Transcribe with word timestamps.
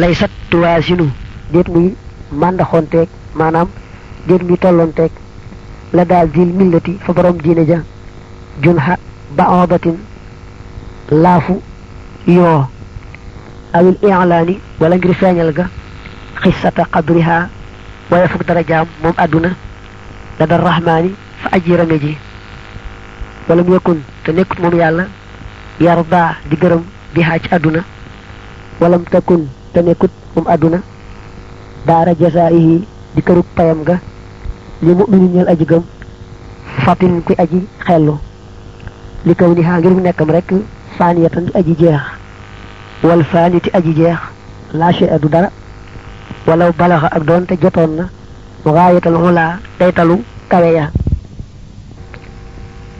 laysat 0.00 0.30
tuwaasinu. 0.50 1.06
Déet 1.52 1.68
muy 1.68 1.94
màndaxonteeg 2.40 3.08
maanaam 3.34 3.68
déet 4.26 4.42
muy 4.48 4.58
tollonteeg 4.58 5.10
la 5.92 6.04
daal 6.04 6.28
dil 6.34 6.50
millati 6.58 6.98
fa 7.04 7.12
borom 7.12 7.36
diine 7.42 7.64
ja. 7.66 7.78
Junha 8.62 8.96
baodatin 9.36 9.96
laafu 11.10 11.60
yoo. 12.26 12.66
Awil 13.72 13.96
i'laani 14.02 14.54
wala 14.80 14.96
ngir 14.96 15.14
feeñal 15.20 15.52
ga 15.52 15.64
xissata 16.42 16.84
qadriha 16.92 17.48
waaye 18.10 18.28
fukk 18.28 18.46
dara 18.46 18.62
jaam 18.68 18.86
moom 19.02 19.14
àdduna. 19.16 19.50
La 20.38 20.46
dar 20.46 20.60
rahmaani 20.62 21.14
fa 21.42 21.48
aji 21.56 21.76
rame 21.76 21.98
wala 23.48 23.62
mu 23.62 23.74
yëkkun 23.74 23.98
te 24.24 24.32
nekkut 24.32 24.58
moom 24.62 24.74
yàlla 24.74 25.04
yarda 25.80 26.36
di 26.48 26.56
gërëm 26.56 26.82
bi 27.14 27.20
ci 27.42 27.54
àdduna. 27.54 27.82
Walam 28.80 29.04
takun 29.04 29.48
te 29.72 29.82
nekkut 29.82 30.10
moom 30.34 30.46
àdduna. 30.48 30.78
Daara 31.86 32.12
jasaayihi 32.20 32.84
di 33.14 33.20
kërug 33.22 33.46
payam 33.56 33.82
ga. 33.84 33.96
Li 34.82 34.94
mu'minin 34.94 35.32
ñeel 35.34 35.48
aji 35.48 35.64
gëm. 35.64 35.82
Fatin 36.84 37.22
kuy 37.24 37.34
aji 37.38 37.66
xellu. 37.86 38.14
Li 39.26 39.34
kaw 39.34 39.50
ni 39.54 39.62
xaa 39.62 39.78
ngir 39.78 39.92
mu 39.94 40.00
nekkam 40.00 40.30
rek 40.30 40.48
faaniyatan 40.98 41.44
di 41.46 41.52
aji 41.54 41.74
jeex. 41.80 42.00
Wal 43.02 43.24
faaniti 43.24 43.70
aji 43.72 43.92
jeex. 43.94 44.18
Laa 44.72 44.92
adu 45.14 45.18
du 45.22 45.28
dara. 45.28 45.50
Walaw 46.46 46.72
balaxa 46.78 47.08
ak 47.16 47.22
doonte 47.24 47.54
jotoon 47.62 47.92
na. 47.96 48.04
Gaayatal 48.64 49.16
xulaa 49.16 49.58
daytalu 49.78 50.16
kawe 50.48 50.70
ya. 50.72 50.90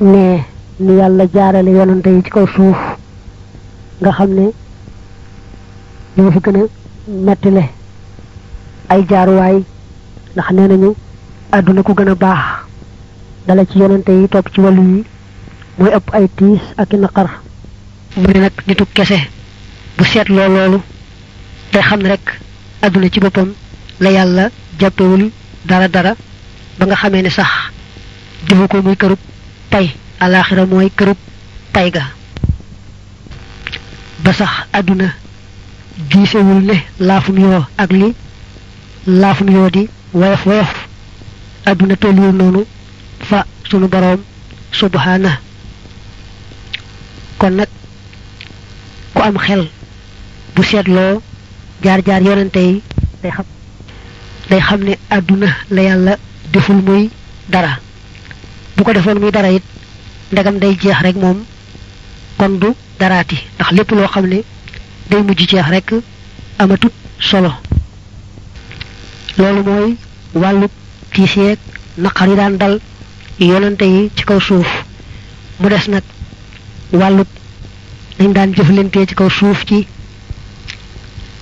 Ne 0.00 0.44
ni 0.80 0.92
yàlla 0.96 1.24
jaarale 1.34 1.70
yonante 1.70 2.06
yi 2.10 2.22
ci 2.22 2.30
kaw 2.30 2.46
suuf. 2.46 2.78
Nga 4.00 4.10
xam 4.12 4.30
ne 4.34 4.46
ñoo 6.16 6.30
fi 6.32 6.38
gën 6.44 6.56
a 6.60 6.64
mettile 7.26 7.64
ay 8.88 9.00
jaaruwaay 9.08 9.56
ndax 10.34 10.50
nee 10.52 10.68
nañu 10.68 10.94
àdduna 11.52 11.82
ku 11.82 11.92
gën 11.94 12.08
a 12.08 12.14
baax 12.14 12.40
dala 13.46 13.64
ci 13.66 13.78
yonante 13.78 14.10
yi 14.12 14.28
topp 14.28 14.48
ci 14.52 14.60
wàllu 14.60 14.82
yi 14.82 15.04
mooy 15.78 15.90
ëpp 15.96 16.06
ay 16.14 16.28
tiis 16.36 16.60
ak 16.76 16.92
i 16.92 16.96
naqar. 16.96 17.28
mu 18.16 18.26
ne 18.34 18.40
nag 18.40 18.52
nitu 18.66 18.84
kese 18.94 19.18
bu 19.96 20.04
seetloo 20.04 20.48
loolu 20.48 20.80
te 21.70 21.78
xam 21.80 22.00
ne 22.02 22.08
rek 22.08 22.40
àdduna 22.82 23.08
ci 23.10 23.20
boppam 23.20 23.52
la 24.00 24.10
yàlla 24.10 24.50
jàppewul 24.78 25.30
dara 25.64 25.88
dara 25.88 26.14
ba 26.78 26.86
nga 26.86 26.96
xamee 26.96 27.22
ne 27.22 27.30
sax 27.30 27.48
defu 28.48 28.66
ko 28.68 28.82
muy 28.82 28.96
kërub 28.96 29.18
pay 29.70 29.90
alaaxira 30.20 30.66
mooy 30.66 30.90
kërub 30.90 31.16
pay 31.72 31.90
ga. 31.90 32.02
ba 34.24 34.32
sax 34.32 34.50
àdduna 34.72 35.06
giisewul 36.08 36.62
ne 36.64 36.76
laafum 37.00 37.38
yoo 37.38 37.64
ak 37.78 37.90
li 37.92 38.14
laafum 39.06 39.48
yoo 39.50 39.70
di 39.70 39.88
woyof 40.14 40.46
woyof. 40.46 40.72
Àdduna 41.66 41.96
tolluwul 41.96 42.32
noonu 42.34 42.64
fa 43.20 43.44
sunu 43.68 43.86
boroom 43.88 44.20
subhana 44.72 45.38
kon 47.38 47.50
nag 47.56 47.68
ku 49.14 49.22
am 49.22 49.36
xel 49.38 49.68
bu 50.54 50.62
seetloo 50.62 51.20
jaar 51.82 52.00
jaar 52.06 52.22
yonante 52.22 52.56
yi 52.60 52.82
day 53.22 53.30
xam 54.60 54.80
day 54.80 54.88
ne 54.88 54.96
àdduna 55.10 55.46
la 55.70 55.82
yàlla 55.82 56.16
deful 56.52 56.76
muy 56.82 57.10
dara. 57.48 57.78
Bu 58.76 58.84
ko 58.84 58.92
defoon 58.92 59.18
muy 59.20 59.30
dara 59.30 59.50
it 59.52 59.62
ndegam 60.32 60.58
day 60.58 60.76
jeex 60.80 61.00
rek 61.02 61.16
moom 61.16 61.44
kon 62.38 62.58
du 62.58 62.68
daraati. 62.98 63.36
Ndax 63.56 63.70
lépp 63.72 63.90
loo 63.92 64.08
xam 64.08 64.26
ne 64.26 64.42
day 65.10 65.22
mujj 65.22 65.42
jeex 65.50 65.68
rek 65.74 65.88
amatut 66.58 66.92
solo. 67.18 67.52
Loolu 69.38 69.62
mooy 69.68 69.96
wàllu 70.42 70.66
tiis 71.12 71.34
yeeg 71.36 71.58
naqar 71.98 72.28
yi 72.28 72.36
daan 72.36 72.56
dal 72.58 72.74
yonante 73.38 73.84
yi 73.94 74.10
ci 74.16 74.24
kaw 74.24 74.40
suuf. 74.40 74.68
Mu 75.60 75.68
des 75.68 75.86
nag 75.88 76.02
wàllu 76.92 77.24
dañ 78.18 78.32
daan 78.32 78.52
jëflantee 78.54 79.06
ci 79.06 79.14
kaw 79.14 79.28
suuf 79.30 79.64
ci 79.68 79.86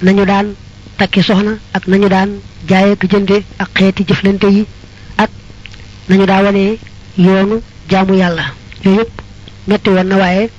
nañu 0.03 0.25
daan 0.25 0.55
takki 0.99 1.23
soxna 1.23 1.53
ak 1.73 1.87
nañu 1.89 2.09
daan 2.09 2.31
jaayee 2.69 2.93
ak 2.93 3.03
jënde 3.11 3.37
ak 3.59 3.69
xeeti 3.75 4.05
jëflante 4.09 4.47
yi 4.57 4.65
ak 5.17 5.31
nañu 6.09 6.27
daa 6.27 6.43
wane 6.43 6.79
yoonu 7.17 7.57
jaamu 7.91 8.15
yàlla. 8.15 8.45
Yooyu 8.85 8.99
yëpp 9.01 9.13
metti 9.69 9.91
woon 9.91 10.07
na 10.09 10.17
waaye 10.17 10.51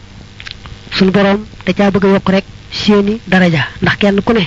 suñu 0.92 1.12
boroom 1.12 1.46
da 1.66 1.74
caa 1.74 1.92
bëgg 1.92 2.06
a 2.06 2.10
yokk 2.14 2.30
rek 2.30 2.46
seeni 2.72 3.20
daraja. 3.28 3.68
Ndax 3.82 3.96
kenn 3.98 4.22
ku 4.22 4.34
ne 4.34 4.44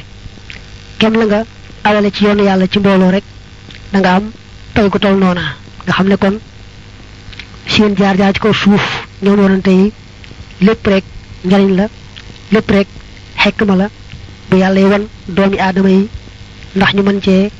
kem 0.98 1.14
la 1.14 1.24
nga 1.26 1.40
awale 1.84 2.10
ci 2.12 2.24
yoonu 2.24 2.42
yàlla 2.44 2.66
ci 2.68 2.78
mbooloo 2.78 3.10
rek 3.10 3.24
da 3.92 3.98
nga 3.98 4.14
am 4.16 4.30
pay 4.74 4.88
gu 4.88 4.98
tol 4.98 5.16
noona. 5.18 5.42
Nga 5.84 5.92
xam 5.92 6.08
ne 6.08 6.16
kon 6.16 6.38
seen 7.66 7.94
jaar 7.96 8.16
jaar 8.16 8.32
ci 8.34 8.40
kaw 8.40 8.52
suuf 8.52 8.84
ñoom 9.22 9.40
yonante 9.42 9.70
yi 9.70 9.92
lépp 10.60 10.86
rek 10.86 11.04
njariñ 11.44 11.76
la 11.76 11.86
lépp 12.52 12.70
rek 12.70 12.88
ma 13.66 13.76
la 13.76 13.88
bu 14.50 14.56
yàlla 14.56 14.80
yi 14.80 14.86
wan 14.86 15.04
doomi 15.28 15.58
aadama 15.58 15.88
yi 15.90 16.08
ndax 16.76 16.94
ñu 16.94 17.02
mën 17.02 17.20
cee 17.22 17.50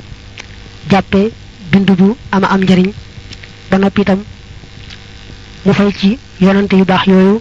jàppe 0.90 1.30
bindu 1.70 1.94
bu 1.94 2.16
ama 2.30 2.46
am 2.48 2.60
njariñ. 2.62 2.92
Ba 3.70 3.78
noppi 3.78 4.02
itam 4.02 4.20
mu 5.64 5.72
fay 5.72 5.90
ci 5.98 6.18
yonante 6.40 6.74
yu 6.76 6.84
baax 6.84 7.06
yooyu 7.06 7.40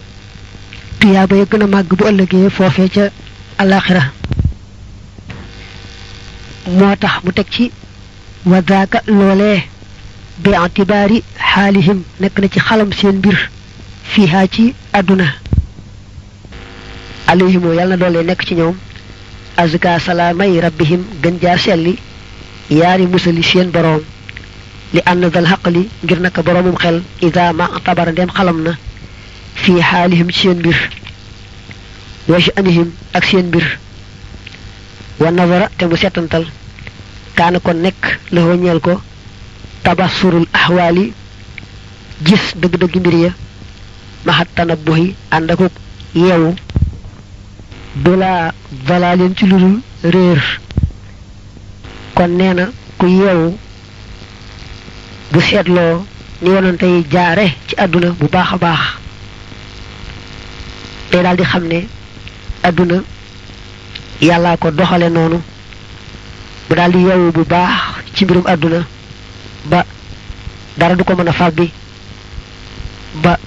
tuyaaba 1.02 1.36
ya 1.36 1.44
gën 1.50 1.62
a 1.62 1.66
màgg 1.66 1.90
bu 1.98 2.04
ëllëgee 2.10 2.50
foofee 2.56 2.88
ca 2.94 3.04
alaxira 3.58 4.02
moo 6.78 6.94
tax 7.02 7.14
mu 7.24 7.32
teg 7.32 7.46
ci 7.50 7.70
wa 8.46 8.60
daaka 8.62 9.02
loolee 9.06 9.62
bi 10.42 10.50
itibaari 10.66 11.22
xaalihim 11.50 12.02
nekk 12.20 12.38
na 12.40 12.48
ci 12.48 12.60
xalam 12.60 12.92
seen 12.92 13.16
mbir 13.18 13.36
fiihaa 14.12 14.46
ci 14.54 14.74
àdduna 14.92 15.26
alayhimoo 17.26 17.72
yàlla 17.78 17.96
na 17.96 18.00
doole 18.02 18.22
nekk 18.26 18.44
ci 18.46 18.54
ñoom 18.54 18.76
azka 19.56 19.98
salaamay 19.98 20.60
rabbihim 20.60 21.02
gën 21.22 21.36
jaar 21.42 21.58
selli 21.58 21.98
yaari 22.70 23.06
musali 23.06 23.42
seen 23.42 23.70
boroom 23.70 24.02
li 24.94 25.00
ànd 25.06 25.24
dal 25.34 25.46
xaqli 25.46 25.88
ngir 26.04 26.20
naka 26.20 26.42
boroomum 26.42 26.76
xel 26.76 27.02
ida 27.20 27.52
ma 27.52 27.68
tabara 27.84 28.12
ndem 28.12 28.30
xalam 28.30 28.62
na 28.62 28.72
fii 29.62 29.80
xaalihim 29.90 30.28
ci 30.30 30.38
seen 30.40 30.58
mbir 30.58 30.78
wa 32.28 32.38
sha'nihim 32.40 32.88
ak 33.14 33.24
seen 33.24 33.46
mbir. 33.46 33.66
Wa 35.20 35.30
nazara 35.30 35.68
te 35.78 35.84
mu 35.86 35.96
setantal 35.96 36.44
kaana 37.36 37.58
kon 37.60 37.74
nekk 37.84 38.02
la 38.32 38.40
ñeel 38.56 38.80
ko 38.80 39.00
tabasurul 39.84 40.46
axwaali 40.52 41.12
gis 42.26 42.44
dëgg-dëgg 42.60 42.94
mbir 43.00 43.14
ya 43.24 43.30
maxat 44.26 44.48
tanabbuhi 44.56 45.14
ànd 45.30 45.50
akuk 45.50 45.72
yeewu. 46.14 46.54
Bila 48.04 48.52
dalalin 48.88 49.34
ci 49.36 49.46
ludul 49.46 49.80
réer. 50.04 50.40
Kon 52.14 52.28
nee 52.38 52.54
na 52.54 52.64
ku 52.98 53.06
yeewu 53.06 53.58
bu 55.32 55.40
seetloo 55.40 56.04
ni 56.42 56.48
wonante 56.50 56.84
yi 56.86 57.04
jaare 57.12 57.46
ci 57.68 57.74
àdduna 57.76 58.10
bu 58.18 58.26
baax 58.32 58.52
a 58.52 58.58
baax 58.58 58.80
day 61.12 61.22
daal 61.22 61.36
di 61.36 61.44
xam 61.44 61.64
ne 61.68 61.78
àdduna 62.68 62.96
ko 64.60 64.70
doxale 64.70 65.08
noonu 65.10 65.38
mu 66.68 66.74
daal 66.76 66.92
di 66.92 66.98
bu 67.34 67.44
baax 67.44 67.72
ci 68.14 68.24
mbirum 68.24 68.46
àdduna 68.46 68.80
ba 69.70 69.84
dara 70.78 70.94
du 70.96 71.04
ko 71.04 71.14
mën 71.14 71.28
ba 73.22 73.38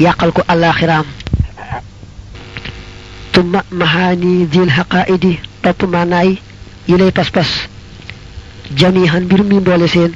yàqal 0.00 0.32
ko 0.32 0.42
àllaaxiraam. 0.48 1.06
Tumma 3.32 3.62
mahaani 3.70 4.46
dil 4.52 4.70
xaqaidi 4.76 5.38
topp 5.62 5.82
maanaay 5.92 6.38
yi 6.88 6.96
lay 6.98 7.10
pas-pas. 7.12 7.50
Jamihan 8.76 9.20
mbir 9.24 9.42
mi 9.44 9.56
mboole 9.60 9.86
seen. 9.88 10.12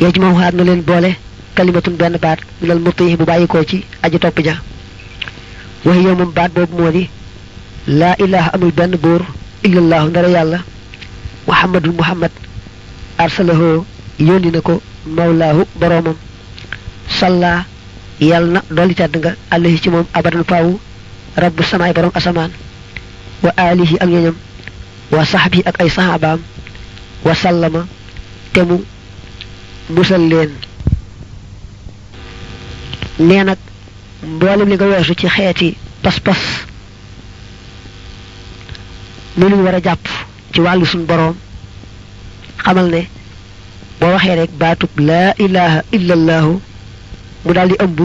Yej 0.00 0.14
moom 0.20 0.36
xaat 0.38 0.54
na 0.54 0.62
leen 0.64 0.82
boole 0.82 1.10
kalimatun 1.54 1.96
benn 2.00 2.16
baat 2.22 2.38
minal 2.60 2.78
mutihi 2.78 3.16
bu 3.16 3.24
bàyyikoo 3.24 3.64
ci 3.64 3.84
aji 4.02 4.18
topp 4.18 4.38
ja 4.44 4.54
waxi 5.84 6.02
yow 6.06 6.14
moom 6.16 6.32
baat 6.36 6.50
boobu 6.54 6.76
moo 6.82 6.90
di 6.96 7.08
laa 7.86 8.14
ilaha 8.24 8.50
amul 8.54 8.72
benn 8.78 8.94
buur 9.02 9.22
illallahu 9.66 10.06
ndara 10.10 10.28
yàlla 10.36 10.58
muhammadul 11.48 11.94
muhammad 12.00 12.30
arsalahoo 13.18 13.84
yónni 14.18 14.50
na 14.50 14.60
ko 14.60 14.80
mawlaahu 15.16 15.62
boroomam 15.80 16.16
salla 17.18 17.64
yàlla 18.20 18.52
na 18.52 18.60
dolli 18.76 18.94
tedd 18.94 19.14
nga 19.18 19.30
alayhi 19.50 19.80
ci 19.82 19.90
moom 19.90 20.06
abadan 20.14 20.44
faawu 20.50 20.78
rabbu 21.36 21.62
samaay 21.62 21.92
borom 21.92 22.10
asamaan 22.14 22.50
wa 23.42 23.50
alihi 23.56 23.96
ak 24.00 24.08
ñoñam 24.08 24.36
wa 25.12 25.24
saxbi 25.24 25.62
ak 25.66 25.80
ay 25.82 25.90
saxaabaam 25.90 26.40
wa 27.26 27.34
sallama 27.34 27.82
te 28.52 28.60
mu 28.68 28.76
musal 29.94 30.22
leen 30.30 30.50
nee 33.18 33.44
nag 33.44 33.58
mboolem 34.22 34.68
li 34.68 34.74
nga 34.76 34.86
weesu 34.86 35.14
ci 35.14 35.26
xeeti 35.28 35.76
pas-pas 36.02 36.40
ni 39.36 39.44
luñ 39.48 39.62
war 39.64 39.74
a 39.74 39.80
jàpp 39.82 40.04
ci 40.52 40.60
wàllu 40.60 40.84
suñ 40.86 41.04
boroom 41.06 41.34
xamal 42.64 42.88
ne 42.90 43.00
boo 44.00 44.12
waxee 44.12 44.34
rek 44.36 44.50
baatub 44.60 44.90
laa 44.98 45.34
ilaha 45.38 45.82
illallahu 45.92 46.60
mu 47.44 47.52
daal 47.54 47.68
di 47.68 47.76
ëmb 47.84 47.98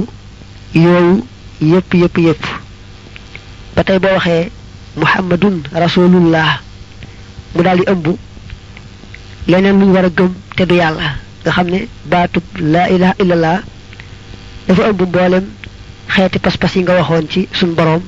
yooyu 0.74 1.26
yépp 1.62 1.94
yépp 1.94 2.18
yépp 2.18 2.44
ba 3.76 3.84
tey 3.84 4.00
boo 4.00 4.14
waxee 4.16 4.52
muhammadun 4.96 5.62
rasulullah 5.74 6.62
mu 7.56 7.62
daal 7.64 7.78
di 7.80 7.86
ëmb 7.92 8.08
leneen 9.48 9.80
luñ 9.80 9.92
war 9.96 10.06
a 10.06 10.10
gëm 10.10 10.34
te 10.56 10.64
du 10.66 10.76
yàlla 10.76 11.16
nga 11.44 11.52
xam 11.52 11.68
ne 11.70 11.88
baatub 12.06 12.44
laa 12.60 12.88
ilaha 12.90 13.14
illallah 13.22 13.60
dafa 14.68 14.90
ëmb 14.90 15.02
mboolem 15.02 15.46
xeeti 16.14 16.40
pas-pas 16.40 16.74
yi 16.76 16.82
nga 16.84 16.94
waxoon 17.00 17.26
ci 17.30 17.48
suñ 17.54 17.72
boroom 17.78 18.02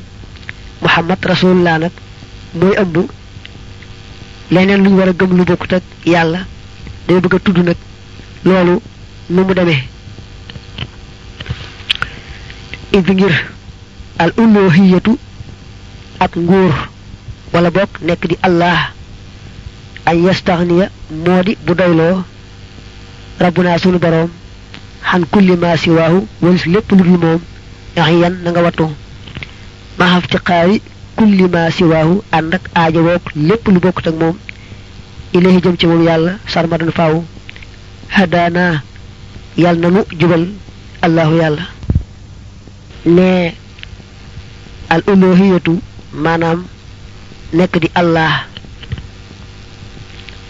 muhammad 0.82 1.20
rasulullah 1.32 1.78
nag 1.80 1.92
mooy 2.60 2.76
ëmb 2.82 2.96
leneen 4.52 4.84
luñ 4.84 4.94
war 5.00 5.10
a 5.10 5.14
gëm 5.14 5.32
lu 5.38 5.44
bokkut 5.46 5.74
ak 5.74 5.84
yàlla 6.06 6.40
day 7.08 7.20
bëgg 7.22 7.36
a 7.36 7.40
tudd 7.40 7.58
nag 7.58 7.78
loolu 8.46 8.82
mu 9.30 9.54
demee. 9.54 9.84
Al 14.20 14.34
uluhiyatu 14.36 15.16
ak 16.20 16.36
nguur 16.36 16.76
wala 17.56 17.70
bokk 17.72 18.02
nekk 18.04 18.24
di 18.28 18.36
allah 18.44 18.92
ay 20.06 20.18
yastaxniya 20.28 20.92
moo 21.24 21.40
di 21.48 21.56
bu 21.66 21.72
doyloo 21.74 22.20
rabbuna 23.40 23.78
sunu 23.80 23.98
boroom 24.04 24.30
xan 25.10 25.24
kulli 25.32 25.56
ma 25.56 25.78
siwaahu 25.78 26.28
walis 26.42 26.66
lépp 26.68 26.92
lu 26.92 27.04
dul 27.04 27.40
axiyan 28.00 28.36
na 28.44 28.50
nga 28.52 28.62
wattu 28.66 28.86
ma 29.98 30.06
xaf 30.12 30.26
ci 30.32 30.38
xaari 30.48 30.82
kulli 31.18 31.46
ma 31.54 31.72
siwaahu 31.72 32.22
ànd 32.32 32.54
ak 32.56 32.64
aajo 32.76 33.00
woog 33.08 33.24
lépp 33.36 33.68
lu 33.68 33.80
bokkut 33.80 34.08
ak 34.08 34.16
ilahi 35.34 35.60
jëm 35.64 35.76
ci 35.78 35.86
moom 35.88 36.04
yàlla 36.04 36.32
sarmadan 36.48 36.92
faaw. 36.92 37.24
Hadaana 38.10 38.82
nanu 39.80 40.02
jubal 40.20 40.48
ne 43.06 43.54
al 44.90 45.02
uluhiyatu 45.08 45.74
maanaam 46.14 46.66
nekk 47.54 47.74
di 47.82 47.90
allah. 47.96 48.46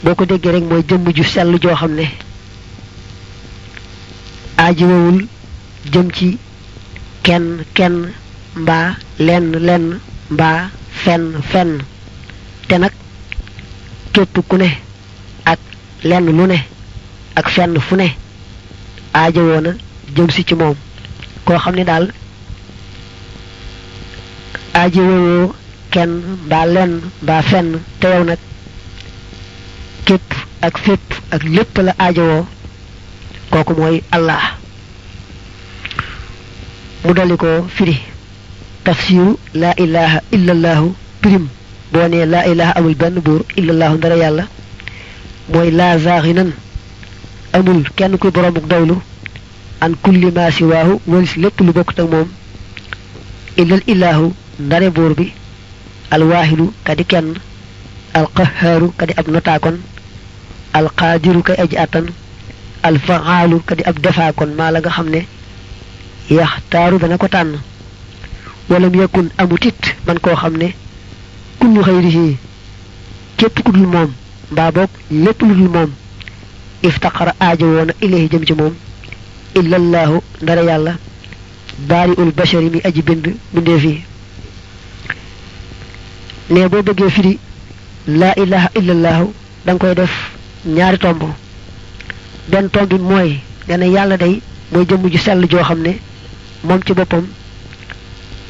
Boo 0.03 0.15
ko 0.15 0.25
déggee 0.25 0.51
rek 0.51 0.63
mooy 0.63 0.83
jëmm 0.87 1.11
ju 1.15 1.23
sell 1.23 1.57
joo 1.61 1.75
xam 1.75 1.93
jëm 5.91 6.11
ci 6.11 6.37
kenn 7.23 7.63
kenn 7.73 7.97
mbaa 8.55 8.95
lenn 9.19 9.51
lenn 9.67 9.99
mbaa 10.29 10.69
fenn 11.03 11.25
fenn. 11.51 11.71
Te 12.67 12.77
nag 12.77 12.91
képp 14.13 14.35
ku 14.47 14.55
ne 14.57 14.69
ak 15.45 15.59
lenn 16.03 16.25
lu 16.37 16.45
ne 16.47 16.57
ak 17.35 17.49
fenn 17.49 17.79
fu 17.87 17.95
ne 17.95 18.07
aajowoo 19.13 19.61
na 19.61 19.71
jëm 20.15 20.29
si 20.29 20.43
ci 20.43 20.55
moom. 20.55 20.75
Koo 21.45 21.57
xam 21.59 21.75
ne 21.75 21.83
daal 21.83 22.05
aajowoo 24.73 25.53
kenn 25.93 26.11
mbaa 26.45 26.65
lenn 26.65 26.93
mbaa 27.23 27.41
fenn 27.41 27.69
te 27.99 28.07
yow 28.13 28.23
nag 28.23 28.37
képp 30.05 30.29
ak 30.61 30.77
fépp 30.85 31.07
ak 31.31 31.43
lépp 31.43 31.77
la 31.77 31.93
aajowoo 31.97 32.47
kooku 33.51 33.73
mooy 33.79 34.01
allah. 34.11 34.58
Mu 37.05 37.13
dolli 37.13 37.35
ko 37.37 37.49
firi 37.75 37.95
tafsiru 38.83 39.37
laa 39.61 39.73
ilaha 39.83 40.19
illallahu 40.35 40.87
pirim 41.21 41.45
boo 41.93 42.07
nee 42.07 42.25
laa 42.33 42.45
ilaha 42.51 42.71
amul 42.79 42.95
benn 43.01 43.15
buur 43.25 43.41
illallahu 43.59 43.95
ndara 43.97 44.15
yàlla 44.23 44.43
mooy 45.53 45.69
laa 45.79 45.97
zaaxinan 46.05 46.49
amul 47.53 47.83
kenn 47.97 48.17
kuy 48.17 48.31
boroomuk 48.31 48.65
doylu 48.71 48.95
an 49.81 49.91
kulli 50.03 50.31
ma 50.37 50.51
siwaahu 50.51 50.99
walis 51.07 51.33
lépp 51.37 51.59
lu 51.65 51.71
bokkut 51.73 51.99
ak 51.99 52.09
moom 52.11 52.27
illal 53.61 53.81
illahu 53.87 54.33
ndare 54.59 54.89
buur 54.95 55.13
bi 55.15 55.31
alwaahidu 56.11 56.73
kadi 56.83 57.03
kenn 57.11 57.33
alqahaaru 58.13 58.87
kadi 58.97 59.13
ab 59.19 59.27
notaakon 59.27 59.77
alqaadiru 60.73 61.41
kay 61.47 61.55
aji 61.63 61.77
attan 61.77 62.05
alfaalu 62.83 63.57
kadi 63.67 63.83
ab 63.89 63.97
defaakon 64.03 64.49
maa 64.57 64.71
la 64.71 64.79
nga 64.79 64.89
xam 64.95 65.07
يختار 66.31 66.97
دنا 66.97 67.15
كو 67.15 67.27
تان 67.27 67.59
ولم 68.69 69.01
يكن 69.03 69.29
امتيت 69.39 69.85
من 70.07 70.17
كو 70.17 70.35
خامني 70.35 70.73
كل 71.59 71.83
خيره 71.83 72.33
كيت 73.37 73.59
كود 73.61 73.75
الموم 73.75 74.13
بابوك 74.51 74.89
نيت 75.11 75.43
لود 75.43 75.51
الموم 75.51 75.93
افتقر 76.85 77.33
اجوون 77.41 77.89
اليه 78.03 78.29
جم 78.29 78.43
جموم 78.43 78.75
الا 79.57 79.77
الله 79.77 80.21
دار 80.41 80.57
يالا 80.57 80.95
دار 81.89 82.09
البشر 82.19 82.61
مي 82.61 82.81
أجي 82.85 83.01
بند 83.01 83.35
بند 83.53 83.77
في 83.77 83.99
ني 86.51 86.67
بو 86.67 86.81
بوجي 86.81 87.09
فري 87.09 87.37
لا 88.07 88.37
اله 88.37 88.69
الا 88.77 88.91
الله 88.93 89.31
دانكوي 89.65 89.93
ديف 89.93 90.13
نياري 90.65 90.97
تومبو 90.97 91.29
بن 92.49 92.71
تومبي 92.71 92.97
موي 92.97 93.37
دانا 93.67 93.85
يالا 93.85 94.15
داي 94.15 94.41
موي 94.73 94.85
جيمو 94.85 95.07
جي 95.09 95.17
سيل 95.17 95.47
جو 95.47 95.63
خامني 95.63 95.95
moom 96.63 96.81
ci 96.85 96.93
boppam 96.93 97.25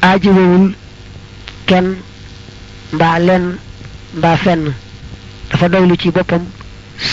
aajowewul 0.02 0.66
kenn 1.66 1.96
mbaa 2.92 3.18
lenn 3.18 3.46
mbaa 4.18 4.36
fenn. 4.36 4.72
dafa 5.50 5.68
doylu 5.68 5.96
ci 5.96 6.10
boppam 6.10 6.44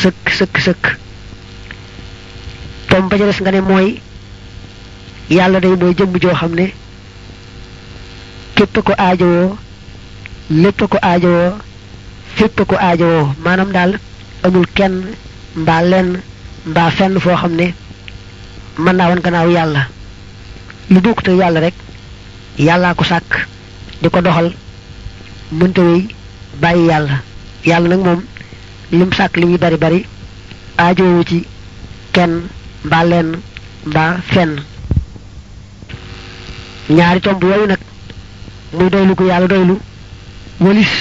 sëkk 0.02 0.30
sëkk 0.38 0.58
sëkk. 0.66 0.84
Tomb 2.90 3.10
ba 3.10 3.18
ca 3.18 3.26
nga 3.42 3.52
ne 3.52 3.62
mooy 3.62 4.02
yàlla 5.30 5.60
day 5.60 5.76
mooy 5.76 5.94
jëmm 5.98 6.18
joo 6.22 6.34
xam 6.36 6.54
ne 6.56 6.66
képp 8.56 8.76
ko 8.86 8.94
aajowoo 8.98 9.58
lépp 10.50 10.80
ko 10.92 10.98
aajowoo 11.02 11.58
fépp 12.36 12.58
ko 12.68 12.76
aajowoo. 12.76 13.34
Maanaam 13.44 13.72
daal 13.72 14.00
amul 14.44 14.66
kenn 14.74 14.96
mbaa 15.56 15.82
lenn 15.82 16.22
mbaa 16.66 16.90
fenn 16.92 17.20
foo 17.20 17.36
xam 17.36 17.54
ne 17.56 17.74
mën 18.78 18.96
naa 18.96 19.10
wan 19.10 19.22
gannaaw 19.24 19.50
yàlla. 19.52 19.82
Lu 20.90 21.00
bokkute 21.02 21.32
yàlla 21.40 21.60
rek 21.60 21.74
yàllaa 22.58 22.94
ko 22.96 23.04
sàkk 23.04 23.48
di 24.02 24.10
ko 24.10 24.22
doxal 24.22 24.54
mënta 25.52 25.82
wéy 25.82 26.08
bàyyi 26.62 26.88
yàlla. 26.88 27.16
Yàlla 27.66 27.88
nag 27.90 28.00
moom 28.06 28.22
lim 28.92 29.12
sàkk 29.18 29.38
li 29.38 29.46
muy 29.46 29.58
bari 29.58 29.78
bari 29.78 30.06
aajoowu 30.78 31.24
ci 31.30 31.44
kenn 32.14 32.34
mbaa 32.86 33.04
lenn 33.04 33.30
mbaa 33.86 34.18
fenn. 34.32 34.60
Ñaari 36.90 37.22
tomb 37.22 37.44
yooyu 37.44 37.68
nag 37.68 37.80
muy 38.74 38.90
doylu 38.90 39.16
ko 39.16 39.24
yàlla 39.26 39.48
doylu 39.48 39.76
wëlis 40.60 40.94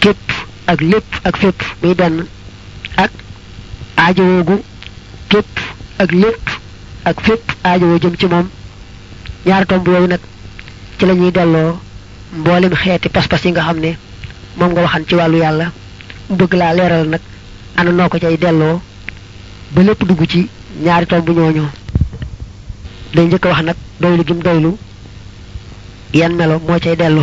képp 0.00 0.26
ak 0.66 0.80
lépp 0.80 1.10
ak 1.24 1.36
fépp 1.36 1.60
muy 1.82 1.94
benn 1.94 2.26
ak 2.96 3.10
aajowoogu 3.96 4.56
képp 5.28 5.58
ak 5.98 6.10
lépp 6.12 6.44
ak 7.04 7.16
fépp 7.26 7.44
aajowoo 7.64 7.98
jëm 8.02 8.16
ci 8.16 8.26
moom. 8.26 8.48
Ñaari 9.46 9.66
tomb 9.66 9.86
yooyu 9.86 10.06
nag 10.08 10.20
ci 10.98 11.06
la 11.06 11.14
ñuy 11.14 11.30
delloo 11.32 11.78
mboolem 12.38 12.74
xeeti 12.74 13.08
pas-pas 13.08 13.42
yi 13.44 13.50
nga 13.52 13.62
xam 13.62 13.78
ne 13.80 13.96
moom 14.56 14.70
nga 14.72 14.82
waxan 14.82 15.04
ci 15.08 15.14
wàllu 15.14 15.38
yàlla. 15.38 15.72
Mu 16.28 16.36
bëgg 16.36 16.54
laa 16.54 16.74
leeral 16.74 17.08
nag 17.08 17.20
ana 17.76 17.90
noo 17.92 18.08
ko 18.08 18.18
cay 18.18 18.36
delloo. 18.38 18.80
Ba 19.74 19.82
lépp 19.82 20.04
dugg 20.04 20.22
ci 20.30 20.48
ñaari 20.82 21.06
tomb 21.06 21.28
ñooñu. 21.28 21.64
Day 23.14 23.26
njëkk 23.26 23.44
wax 23.44 23.62
nag 23.62 23.76
doylu 24.00 24.24
gim 24.26 24.40
doylu. 24.42 24.76
Yan 26.14 26.32
melo 26.36 26.58
moo 26.66 26.78
cay 26.78 26.96
dellu. 26.96 27.22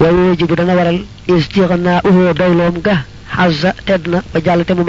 Way 0.00 0.12
wooji 0.12 0.44
bu 0.44 0.54
dana 0.54 0.74
waral 0.74 1.00
istixnaa 1.28 2.00
uhu 2.04 2.32
doyloom 2.34 2.76
ga 2.86 3.04
xazza 3.34 3.70
tedd 3.86 4.06
na 4.08 4.22
ba 4.32 4.74
mu 4.74 4.84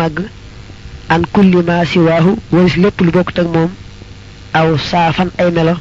an 1.10 1.22
kulli 1.34 1.62
ma 1.70 1.86
siwaahu 1.86 2.32
walis 2.51 2.75
lépp 2.84 3.01
lu 3.01 3.12
bokkut 3.12 3.39
ak 3.39 3.48
moom 3.54 3.72
aw 4.54 4.78
saafan 4.78 5.30
ay 5.38 5.50
melo 5.51 5.75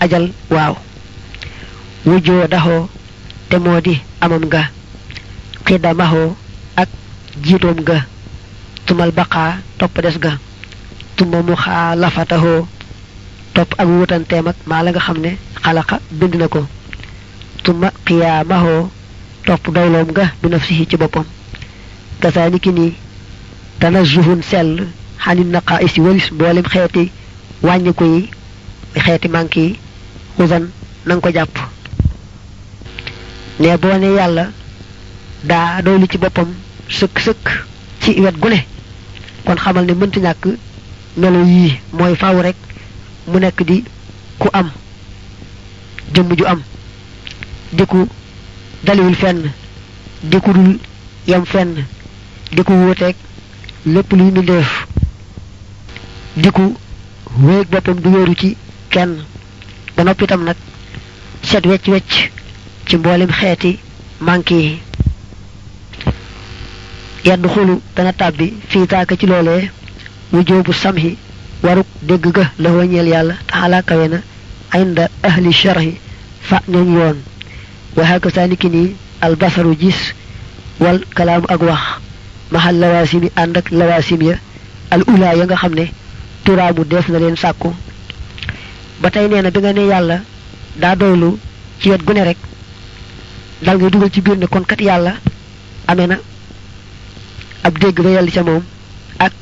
ajal 0.00 0.24
waaw. 0.50 0.74
Wujjoo 2.06 2.46
daxoo 2.52 2.88
te 3.48 3.56
moo 3.58 3.80
di 3.80 3.94
amam 4.20 4.44
ga 4.52 4.62
xidamaxoo 5.66 6.36
ak 6.76 6.88
jiitoom 7.44 7.78
ga 7.88 7.98
tumal 8.86 9.10
baqaa 9.12 9.58
topp 9.78 10.00
des 10.02 10.16
ga 10.18 10.32
tuma 11.16 11.42
mu 11.42 11.54
xaa 11.56 11.94
lafataxoo 11.94 12.66
topp 13.54 13.70
ak 13.78 13.88
wutanteem 13.88 14.46
ak 14.48 14.56
maa 14.66 14.82
la 14.82 14.90
nga 14.90 15.00
xam 15.00 15.18
ne 15.20 15.30
xalaqa 15.64 15.96
bind 16.10 16.34
na 16.36 16.48
ko. 16.48 16.66
Tuma 17.62 17.88
xiyaamaxoo 18.06 18.90
topp 19.46 19.64
doyloom 19.74 20.08
ga 20.12 20.24
bi 20.42 20.48
nafsihi 20.48 20.86
ci 20.90 20.96
boppam. 20.96 21.24
Kasaani 22.20 22.58
ki 22.60 22.70
nii 23.82 23.90
tanazuhun 23.90 24.42
sell 24.42 24.86
xanit 25.24 25.46
naqaa 25.46 25.80
isi 25.82 26.00
walis 26.00 26.30
mboolem 26.32 26.64
xeeti 26.72 27.10
wàññiku 27.62 28.04
yi 28.04 28.30
xeeti 29.04 29.28
manque 29.28 29.56
yi 29.60 29.78
xusan 30.36 30.64
na 31.06 31.14
nga 31.14 31.20
ko 31.22 31.30
jàpp. 31.36 31.56
Ne 33.60 33.76
boo 33.76 33.98
ne 33.98 34.06
yàlla 34.16 34.44
daa 35.44 35.82
doylu 35.82 36.06
ci 36.10 36.18
boppam 36.18 36.48
sëkk 36.88 37.18
sëkk 37.20 37.48
ci 38.00 38.20
wet 38.20 38.36
gu 38.38 38.48
ne 38.48 38.64
kon 39.44 39.56
xamal 39.56 39.84
ne 39.86 39.92
mënta 39.94 40.20
ñàkk 40.20 40.44
melo 41.16 41.44
yii 41.44 41.80
mooy 41.92 42.14
faaw 42.16 42.40
rek 42.42 42.56
mu 43.26 43.38
nekk 43.38 43.62
di 43.66 43.84
ku 44.38 44.48
am 44.52 44.70
jëmm 46.14 46.36
ju 46.38 46.44
am 46.46 46.62
di 47.72 47.84
ku 47.86 48.08
daliwul 48.84 49.14
fenn 49.14 49.50
di 50.22 50.38
ku 50.40 50.52
dul 50.52 50.78
yam 51.26 51.44
fenn 51.44 51.74
di 52.52 52.62
ku 52.62 52.72
wuuteeg 52.72 53.16
lépp 53.86 54.12
luy 54.12 54.30
mbindeef 54.30 54.86
di 56.36 56.50
ku 56.50 56.74
wéeg 57.40 57.68
boppam 57.68 58.00
du 58.00 58.08
wéeru 58.10 58.34
ci 58.34 58.56
kenn. 58.90 59.24
Ba 59.96 60.04
noppi 60.04 60.24
itam 60.24 60.44
nag 60.44 60.56
set 61.42 61.66
wecc 61.66 61.86
wecc 61.88 62.30
ci 62.86 62.96
mboolem 62.96 63.30
xeeti 63.30 63.78
manki 64.20 64.54
yi. 64.54 64.78
Xulu 67.24 67.80
dana 67.96 68.12
fii 68.68 68.86
taaka 68.86 69.16
ci 69.16 69.26
loolee 69.26 69.70
wujoobu 70.32 70.72
samhi 70.72 71.16
waruk 71.62 71.86
dégg 72.02 72.26
ga 72.32 72.50
la 72.58 72.70
wañeel 72.70 73.08
yàlla 73.08 73.34
taxalaa 73.46 73.82
kawe 73.82 74.08
na 74.08 74.18
inda 74.80 75.08
ahli 75.22 75.52
sharhi 75.52 75.98
fa 76.40 76.62
ñooñ 76.68 76.94
yoon. 76.94 77.16
Wa 77.96 78.04
hakaza 78.06 78.46
niki 78.46 78.68
nii 78.68 78.94
al 79.20 79.36
basaru 79.36 79.74
gis 79.76 80.14
wal 80.80 81.00
kalaamu 81.14 81.46
ak 81.48 81.60
wax 81.62 82.01
maxal 82.52 82.76
lawaasim 82.82 83.22
yi 83.24 83.30
ànd 83.36 83.56
ak 83.56 83.70
lawaasim 83.70 84.22
ya. 84.22 84.36
Al 84.90 85.02
ula 85.08 85.34
ya 85.34 85.44
nga 85.46 85.56
xam 85.56 85.74
ne 85.74 85.84
turaamu 86.44 86.84
def 86.84 87.08
na 87.08 87.18
leen 87.18 87.36
sàkku. 87.36 87.70
Ba 89.00 89.10
tey 89.10 89.26
nee 89.28 89.42
na 89.42 89.50
bi 89.50 89.60
nga 89.60 89.72
ne 89.72 89.86
yàlla 89.86 90.16
daa 90.76 90.94
doylu 90.96 91.38
ci 91.80 91.90
wet 91.90 92.02
gu 92.06 92.12
ne 92.12 92.22
rek 92.24 92.38
dal 93.62 93.76
ngay 93.78 93.90
dugal 93.90 94.10
ci 94.12 94.20
biir 94.20 94.36
ne 94.38 94.46
kon 94.46 94.64
kat 94.64 94.80
yàlla 94.80 95.12
amee 95.88 96.06
na 96.06 96.16
ab 97.64 97.78
dégg 97.78 98.00
ba 98.02 98.10
yell 98.10 98.30
ca 98.30 98.42
moom 98.42 98.62
ak 99.18 99.32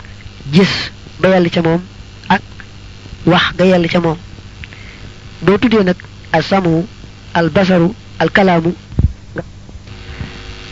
gis 0.52 0.72
ba 1.20 1.28
yell 1.28 1.50
ca 1.50 1.62
moom 1.62 1.80
ak 2.28 2.42
wax 3.26 3.44
ga 3.58 3.64
yell 3.64 3.88
ca 3.88 4.00
moom. 4.00 4.18
Boo 5.42 5.58
tuddee 5.58 5.84
nag 5.84 5.96
al 6.32 6.42
samu 6.42 6.86
al 7.34 7.48
basaru 7.50 7.94
al 8.18 8.30
kalaamu 8.30 8.72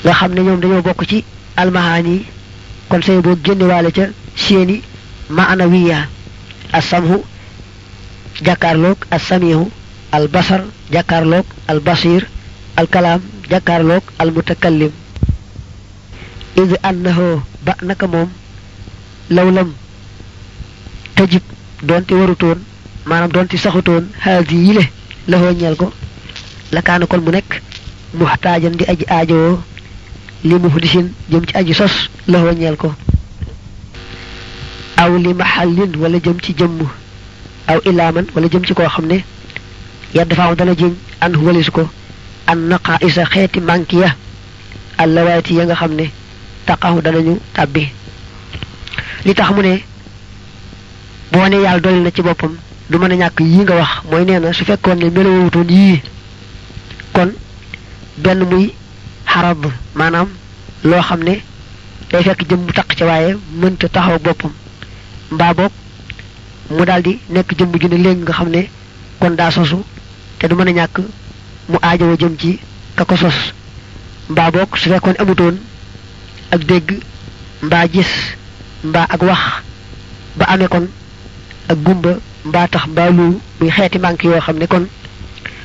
nga 0.05 0.13
xam 0.15 0.33
ne 0.35 0.41
ñoom 0.43 0.61
dañoo 0.61 0.83
ci 1.09 1.25
almahaani 1.63 2.17
kon 2.89 3.03
say 3.07 3.19
boo 3.25 3.37
génnewaale 3.45 3.91
ca 3.97 4.05
seeni 4.45 4.77
maana 5.37 5.65
wiya 5.73 5.99
al 6.77 6.83
samhu 6.91 7.17
jàkkaarloog 8.47 8.99
al 9.15 9.21
samihu 9.29 9.65
al 10.17 10.27
basar 10.35 10.63
jàkkaarloog 10.95 11.47
al 11.71 11.81
basir 11.87 12.23
al 12.81 12.87
kalaam 12.95 13.21
jàkkaarloog 13.51 14.05
al 14.23 14.31
mutakallim 14.37 14.93
id 16.63 16.71
annahu 16.91 17.27
ba 17.67 17.73
naka 17.89 18.07
moom 18.15 18.29
lawlam 19.37 19.69
tajib 21.17 21.43
doonte 21.89 22.13
warutoon 22.21 22.59
maanaam 23.09 23.33
doonte 23.35 23.57
saxutoon 23.65 24.05
haadi 24.25 24.57
yile 24.67 24.85
laxoo 25.31 25.53
ñeel 25.61 25.77
ko 25.81 25.87
la 26.73 26.81
kon 27.11 27.21
mu 27.27 27.33
muxtaajan 28.19 28.75
di 28.79 28.85
aji 28.93 29.05
li 30.45 30.55
muhdisin 30.55 31.13
jëm 31.31 31.45
ci 31.47 31.57
aji 31.57 31.75
sos 31.75 32.11
laxoo 32.29 32.53
ñeel 32.53 32.77
ko. 32.77 32.95
Aw 34.97 35.17
li 35.19 35.35
maxallin 35.35 35.93
wala 35.99 36.19
jëm 36.19 36.41
ci 36.41 36.55
jëmm. 36.59 36.79
Aw 37.69 37.79
ilaaman 37.85 38.27
wala 38.35 38.49
jëm 38.49 38.65
ci 38.67 38.75
koo 38.75 38.89
xam 38.89 39.07
ne 39.07 39.25
yedd 40.15 40.33
faaw 40.35 40.55
dana 40.55 40.75
jiñ 40.75 40.95
an 41.21 41.33
walisu 41.37 41.71
ko. 41.73 41.89
An 42.47 42.57
naqa 42.69 42.99
isa 43.03 43.25
xeeti 43.25 43.61
ya. 43.93 44.15
Allawaati 44.99 45.55
ya 45.55 45.65
nga 45.65 45.75
xam 45.75 45.93
ne 45.95 46.11
taqahu 46.67 47.01
danañu 47.03 47.39
tàbbi. 47.55 47.89
Li 49.25 49.35
tax 49.35 49.51
mu 49.55 49.63
ne 49.63 49.83
boo 51.33 51.47
ne 51.49 51.57
yàlla 51.63 51.81
dolli 51.81 52.01
na 52.03 52.11
ci 52.11 52.23
boppam 52.23 52.57
du 52.91 52.99
mën 52.99 53.13
a 53.13 53.17
ñàkk 53.17 53.41
yii 53.41 53.63
nga 53.63 53.75
wax 53.77 53.91
mooy 54.11 54.25
nee 54.25 54.39
na 54.41 54.53
su 54.53 54.65
fekkoon 54.65 54.97
ne 54.99 55.11
melowutoon 55.11 55.69
yii 55.69 56.03
kon 57.13 57.31
benn 58.17 58.41
muy 58.51 58.73
xarab 59.33 59.61
maanaam 59.95 60.29
loo 60.85 61.03
xam 61.09 61.21
ne 61.29 61.35
day 62.11 62.23
fekk 62.23 62.41
jëm 62.49 62.61
mu 62.67 62.73
taq 62.73 62.89
ca 62.99 63.05
waaye 63.07 63.37
mënta 63.61 63.89
taxaw 63.89 64.19
boppam. 64.19 64.53
Mbaa 65.31 65.55
boog 65.55 65.73
mu 66.71 66.85
daldi 66.85 67.19
nekk 67.31 67.51
jëmm 67.59 67.73
ju 67.81 67.89
ne 67.89 67.97
léegi 68.05 68.23
nga 68.23 68.33
xam 68.33 68.49
ne 68.49 68.63
kon 69.21 69.31
daa 69.37 69.51
sosu 69.51 69.77
te 70.39 70.47
du 70.49 70.55
mën 70.55 70.69
a 70.69 70.73
ñàkk 70.73 70.99
mu 71.69 71.77
aajowoo 71.83 72.17
jëm 72.21 72.37
ci 72.39 72.59
ka 72.97 73.05
ko 73.05 73.17
sos. 73.17 73.39
Mbaa 74.31 74.51
boog 74.51 74.77
su 74.77 74.89
fekkoon 74.91 75.15
amutoon 75.19 75.57
ak 76.51 76.65
dégg 76.65 76.89
mbaa 77.63 77.87
gis 77.93 78.13
mbaa 78.85 79.07
ak 79.11 79.23
wax 79.23 79.41
ba 80.37 80.45
amee 80.49 80.69
kon 80.69 80.87
ak 81.69 81.79
gumba 81.85 82.13
mbaa 82.45 82.69
tax 82.69 82.87
mbaa 82.87 83.11
lu 83.11 83.41
muy 83.61 83.71
xeeti 83.71 83.99
manque 83.99 84.25
yoo 84.25 84.41
xam 84.41 84.57
ne 84.59 84.67
kon 84.67 84.87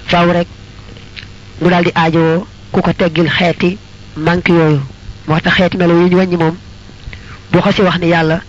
faaw 0.08 0.32
rek 0.34 0.48
mu 1.62 1.70
daal 1.70 1.84
di 1.84 1.91
aajowoo 1.96 2.46
ku 2.73 2.81
ko 2.81 2.91
teggil 2.99 3.29
xeeti 3.29 3.77
manque 4.17 4.49
yooyu. 4.59 4.81
Moo 5.27 5.39
tax 5.39 5.53
xeeti 5.57 5.77
melo 5.77 5.93
yi 6.01 6.09
ñu 6.09 6.17
wàññi 6.17 6.37
moom 6.37 6.55
boo 7.51 7.61
xasi 7.61 7.81
wax 7.81 7.97
ni 7.99 8.07
yàlla 8.07 8.41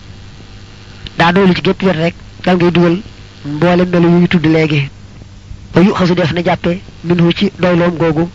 daa 1.17 1.31
doolu 1.31 1.53
ci 1.55 1.61
gépp 1.61 1.81
wet 1.83 1.95
rek 2.03 2.15
dal 2.43 2.55
ngay 2.57 2.71
dugal 2.71 2.97
mboole 3.45 3.83
melo 3.85 4.07
yu 4.09 4.19
ñu 4.21 4.27
tudd 4.27 4.45
léegi. 4.45 4.89
Ba 5.73 5.81
yu 5.81 5.93
xasu 5.93 6.15
def 6.15 6.31
na 6.33 6.41
jàppe 6.43 6.79
minhu 7.03 7.31
ci 7.37 7.51
doyloom 7.59 7.97
googu 7.97 8.29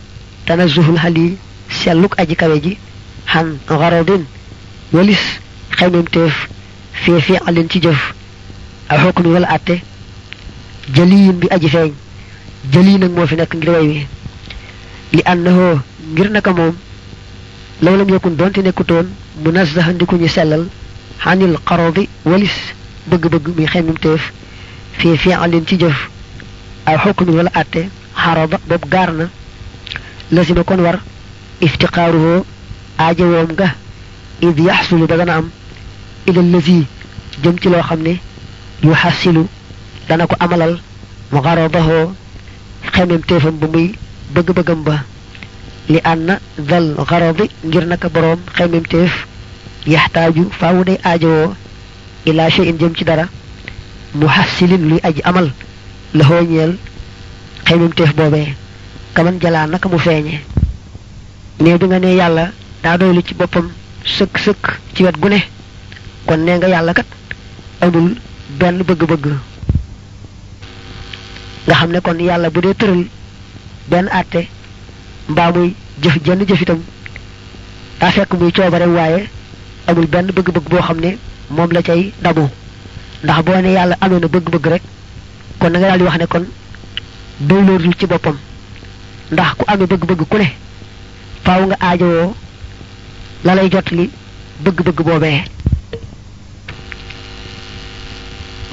tana 0.45 0.67
zuhul 0.67 0.97
xal 0.97 1.17
yi 1.17 1.37
selluk 1.69 2.13
aji 2.19 2.35
kawe 2.35 2.55
ji 2.63 2.77
xan 3.25 3.57
garodin 3.67 4.23
walis 4.93 5.21
xeymem 5.77 6.05
teef 6.09 6.47
fii 7.03 7.37
alin 7.47 7.67
ci 7.69 7.79
jëf. 7.81 8.13
Aw 8.89 8.97
xukmi 9.11 9.33
wala 9.33 9.47
àtte 9.47 9.81
jëliyin 10.95 11.33
bi 11.39 11.47
aji 11.49 11.69
feeñ 11.69 11.91
jëli 12.73 12.97
nag 12.97 13.11
moo 13.11 13.27
fi 13.27 13.35
nekk 13.35 13.53
ngir 13.55 13.69
way 13.69 13.87
wi. 13.87 14.07
li 15.13 15.21
annahu 15.25 15.79
ngir 16.13 16.29
naka 16.31 16.51
mom 16.53 16.73
law 17.81 17.95
lam 17.97 18.09
yakun 18.09 18.35
donte 18.37 18.59
nekutoon 18.61 19.07
munazzahan 19.43 19.93
di 19.97 20.05
ko 20.05 20.15
ñu 20.15 20.27
sellal 20.27 20.63
hanil 21.25 21.57
qaradi 21.65 22.07
walis 22.25 22.55
bëgg 23.09 23.23
bëgg 23.31 23.47
mi 23.57 23.65
xemum 23.65 23.97
teef 23.97 24.31
fi 24.97 25.17
fi 25.17 25.33
alin 25.33 25.65
ci 25.67 25.77
jëf 25.79 25.97
aw 26.85 26.97
hukm 27.03 27.29
wala 27.35 27.49
atte 27.53 27.81
haraba 28.15 28.57
bob 28.69 28.83
garna 28.89 29.25
lazima 30.31 30.63
kon 30.63 30.79
war 30.85 30.99
iftiqaruhu 31.61 32.43
ajawom 32.97 33.53
ga 33.59 33.75
id 34.41 34.59
yahsulu 34.59 35.07
daga 35.07 35.25
na 35.25 35.33
am 35.37 35.49
ila 36.27 36.39
allazi 36.41 36.85
jëm 37.43 37.55
ci 37.61 37.69
lo 37.69 37.81
xamne 37.81 38.13
yuhasilu 38.83 39.47
dana 40.07 40.27
ko 40.27 40.35
amalal 40.39 40.79
mugharabahu 41.31 42.13
xemum 42.93 43.21
teefam 43.27 43.55
bu 43.59 43.67
muy 43.73 43.91
bëgg-bëggam 44.33 44.83
ba. 44.83 45.03
Li 45.89 45.99
ànna 46.03 46.39
dal 46.57 46.95
xarobi 47.09 47.49
ngir 47.63 47.85
naka 47.87 48.09
boroom 48.09 48.39
xemem 48.55 48.83
téef 48.91 49.27
yaxtaaju 49.85 50.49
faawu 50.59 50.83
day 50.83 50.97
aajowoo 51.03 51.53
ila 52.25 52.49
shay'in 52.49 52.77
jëm 52.79 52.95
ci 52.95 53.03
dara. 53.03 53.25
Mu 54.13 54.27
xasilin 54.27 54.89
luy 54.89 54.99
aji 55.03 55.21
amal 55.23 55.51
la 56.13 56.23
xooñeel 56.23 56.77
xemem 57.65 57.93
téef 57.93 58.13
boobee. 58.15 58.55
Kaman 59.13 59.39
jalaa 59.41 59.67
naka 59.67 59.89
mu 59.89 59.97
feeñe 59.99 60.39
ne 61.59 61.77
bi 61.77 61.85
nga 61.85 61.99
ne 61.99 62.15
yàlla 62.15 62.51
daa 62.83 62.97
doylu 62.97 63.21
ci 63.21 63.33
boppam 63.33 63.69
sëkk 64.05 64.37
sëkk 64.37 64.79
ci 64.95 65.03
wet 65.03 65.17
gu 65.19 65.29
ne. 65.29 65.39
Kon 66.25 66.37
nee 66.45 66.57
nga 66.57 66.67
yàlla 66.67 66.93
kat 66.93 67.05
amul 67.81 68.15
benn 68.59 68.81
bëgg-bëgg. 68.83 69.25
Nga 71.67 71.75
xam 71.75 71.91
ne 71.91 71.99
kon 72.01 72.19
yàlla 72.19 72.49
bu 72.49 72.61
benn 73.91 74.07
àtte 74.19 74.41
mbaa 75.29 75.51
muy 75.51 75.73
jëf 76.01 76.15
jenn 76.25 76.45
jëf 76.47 76.61
itam 76.61 76.81
daa 77.99 78.11
fekk 78.11 78.33
muy 78.39 78.51
coobareem 78.51 78.93
waaye 78.95 79.29
amul 79.87 80.07
benn 80.07 80.27
bëgg-bëgg 80.35 80.69
boo 80.69 80.81
xam 80.81 80.99
ne 80.99 81.17
moom 81.49 81.71
la 81.71 81.81
cay 81.81 82.13
damu 82.23 82.47
ndax 83.23 83.43
boo 83.45 83.61
ne 83.61 83.71
yàlla 83.71 83.95
amee 84.01 84.19
na 84.19 84.27
bëgg-bëgg 84.27 84.65
rek 84.73 84.81
kon 85.59 85.69
na 85.71 85.79
nga 85.79 85.87
daal 85.89 86.01
wax 86.03 86.17
ne 86.17 86.25
kon 86.27 86.45
doyloorul 87.39 87.95
ci 87.99 88.05
boppam. 88.07 88.37
ndax 89.31 89.53
ku 89.57 89.63
amee 89.67 89.87
bëgg-bëgg 89.87 90.21
ku 90.29 90.37
ne 90.37 90.47
faaw 91.43 91.61
nga 91.65 91.77
aajowoo 91.79 92.35
la 93.45 93.55
lay 93.55 93.69
jot 93.71 93.89
li 93.91 94.09
bëgg-bëgg 94.63 94.99
boobee. 95.07 95.43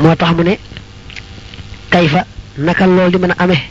moo 0.00 0.14
tax 0.16 0.32
mu 0.37 0.42
ne 0.44 0.54
kayfa 1.90 2.25
naka 2.58 2.87
lool 2.87 3.10
di 3.10 3.18
mën 3.18 3.30
a 3.30 3.42
amee. 3.44 3.62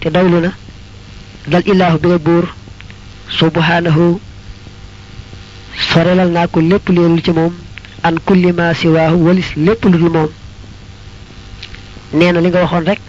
Te 0.00 0.08
dawlu 0.10 0.40
na 0.40 0.50
dal 1.46 1.62
ilaahu 1.66 1.98
bi 2.02 2.08
buur 2.26 2.44
subhanahu 3.38 4.18
sorelal 5.92 6.30
naa 6.30 6.46
ko 6.46 6.60
lépp 6.60 6.88
leelul 6.88 7.22
ci 7.22 7.30
moom 7.32 7.52
an 8.02 8.14
kulli 8.26 8.52
ma 8.52 8.74
siwaahu 8.74 9.16
walis 9.26 9.48
lépp 9.56 9.84
lu 9.84 9.98
dul 9.98 10.10
moom 10.16 10.30
nee 12.12 12.32
na 12.32 12.40
li 12.40 12.50
rek 12.86 13.00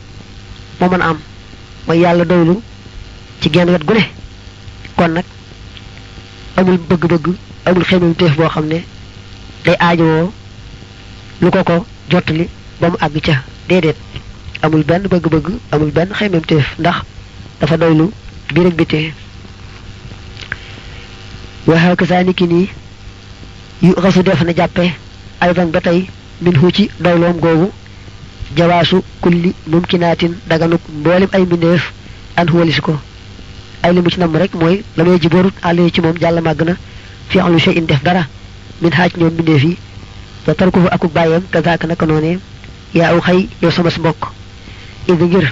a 1.01 1.05
am 1.09 1.17
mooy 1.87 1.99
yàlla 1.99 2.25
doylu 2.25 2.61
ci 3.41 3.49
genn 3.53 3.69
wet 3.69 3.83
gu 3.85 3.93
ne 3.93 4.03
kon 4.97 5.07
nag 5.11 5.25
amul 6.57 6.77
bëgg-bëgg 6.89 7.25
amul 7.65 7.83
xemem 7.83 8.13
téef 8.15 8.35
boo 8.37 8.49
xam 8.49 8.65
ne 8.67 8.79
day 9.65 9.75
déedéet 13.69 13.95
amul 14.65 14.83
benn 14.89 15.03
bëgg-bëgg 15.11 15.47
amul 15.73 15.91
benn 15.97 16.09
xemem 16.17 16.41
téef 16.49 16.67
ndax 16.79 16.97
dafa 17.59 17.77
doylu 17.77 18.05
biir 18.53 18.67
ak 18.67 18.75
bitee 18.79 19.13
waxa 21.67 21.95
ka 21.99 22.05
saa 22.09 22.23
niki 22.23 22.45
nii 22.47 22.67
yu 23.85 23.93
xasu 24.03 24.23
def 24.23 24.41
na 24.43 24.53
jàppe 24.59 24.85
aydan 25.41 25.69
ba 25.73 25.79
tey 25.81 25.99
min 26.41 26.55
hu 26.61 26.71
ci 26.71 26.89
doyloom 26.99 27.37
googu 27.43 27.67
jawaasu 28.57 28.97
kulli 29.21 29.53
mumkinaatin 29.71 30.33
daganuk 30.49 30.81
mboolem 30.99 31.29
ay 31.33 31.43
mbindeef 31.45 31.83
an 32.39 32.47
walis 32.53 32.79
ko 32.81 32.93
ay 33.83 33.93
li 33.93 34.01
mu 34.01 34.09
ci 34.09 34.19
nam 34.19 34.35
rek 34.35 34.53
mooy 34.55 34.83
la 34.97 35.03
may 35.03 35.19
ji 35.21 35.27
borut 35.29 35.53
ci 35.93 36.01
moom 36.01 36.17
jàll 36.21 36.41
màgg 36.41 36.61
na 36.65 36.73
fi 37.29 37.39
alu 37.39 37.59
shay 37.59 37.75
in 37.77 37.85
def 37.85 38.01
dara 38.03 38.23
min 38.81 38.91
xaaj 38.91 39.11
ñoom 39.17 39.33
mbindeef 39.33 39.63
yi 39.63 39.77
wa 40.47 40.53
tarkuhu 40.55 40.87
akuk 40.91 41.13
bàyyam 41.13 41.43
kazaaka 41.51 41.87
naka 41.87 42.05
noonee 42.05 42.39
yaa 42.93 43.11
aw 43.13 43.19
xëy 43.21 43.47
yow 43.61 43.71
sama 43.71 43.89
mbokk 43.99 44.23
idi 45.11 45.23
ngir 45.29 45.45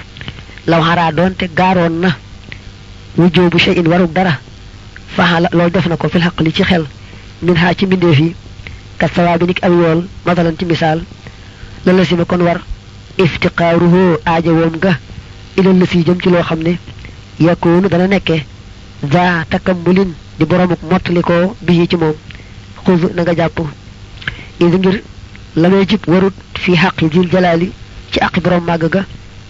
law 0.70 0.80
xaraa 0.86 1.12
doonte 1.12 1.44
gaaroon 1.58 1.94
na 2.02 2.10
wujjoo 3.18 3.48
bu 3.52 3.58
shay 3.58 3.74
in 3.80 3.86
waruk 3.92 4.12
dara 4.12 4.32
faxala 5.16 5.48
loolu 5.52 5.70
def 5.74 5.86
na 5.86 5.96
ko 5.96 6.08
fil 6.08 6.22
xaq 6.26 6.40
li 6.44 6.52
ci 6.56 6.62
xel 6.70 6.84
min 7.42 7.54
xaaj 7.60 7.74
ci 7.78 7.86
mbindeef 7.86 8.18
yi 8.18 8.34
kat 8.98 9.10
sawaa 9.14 9.38
bi 9.38 9.46
nik 9.46 9.60
aw 9.66 9.72
yool 9.80 10.00
masalan 10.26 10.56
ci 10.58 10.64
misaal 10.64 11.00
la 11.84 11.92
la 11.92 12.04
si 12.04 12.14
ma 12.14 12.24
kon 12.24 12.42
war 12.46 12.58
iftiqaaruhu 13.24 14.00
aajawoom 14.26 14.74
ga 14.84 14.92
ilal 15.58 15.78
la 15.80 15.86
si 15.86 16.02
jëm 16.06 16.18
ci 16.22 16.28
loo 16.30 16.42
xam 16.42 16.60
ne 16.62 16.78
dana 17.92 18.06
nekke 18.06 18.36
za 19.12 19.44
takammulin 19.50 20.10
di 20.38 20.44
boromuk 20.44 20.80
mottalikoo 20.90 21.54
bii 21.66 21.86
ci 21.90 21.96
moom 21.96 22.14
xuz 22.84 23.00
na 23.14 23.22
nga 23.22 23.34
jàpp 23.38 23.58
idi 24.60 24.76
ngir 24.78 24.96
la 25.56 25.68
may 25.68 25.84
jib 25.86 26.02
warut 26.06 26.34
fi 26.62 26.72
xaqi 26.82 27.08
dil 27.12 27.28
jalaali 27.32 27.72
ci 28.10 28.18
aqi 28.20 28.40
borom 28.40 28.64
màgg 28.64 28.84
ga 28.94 29.02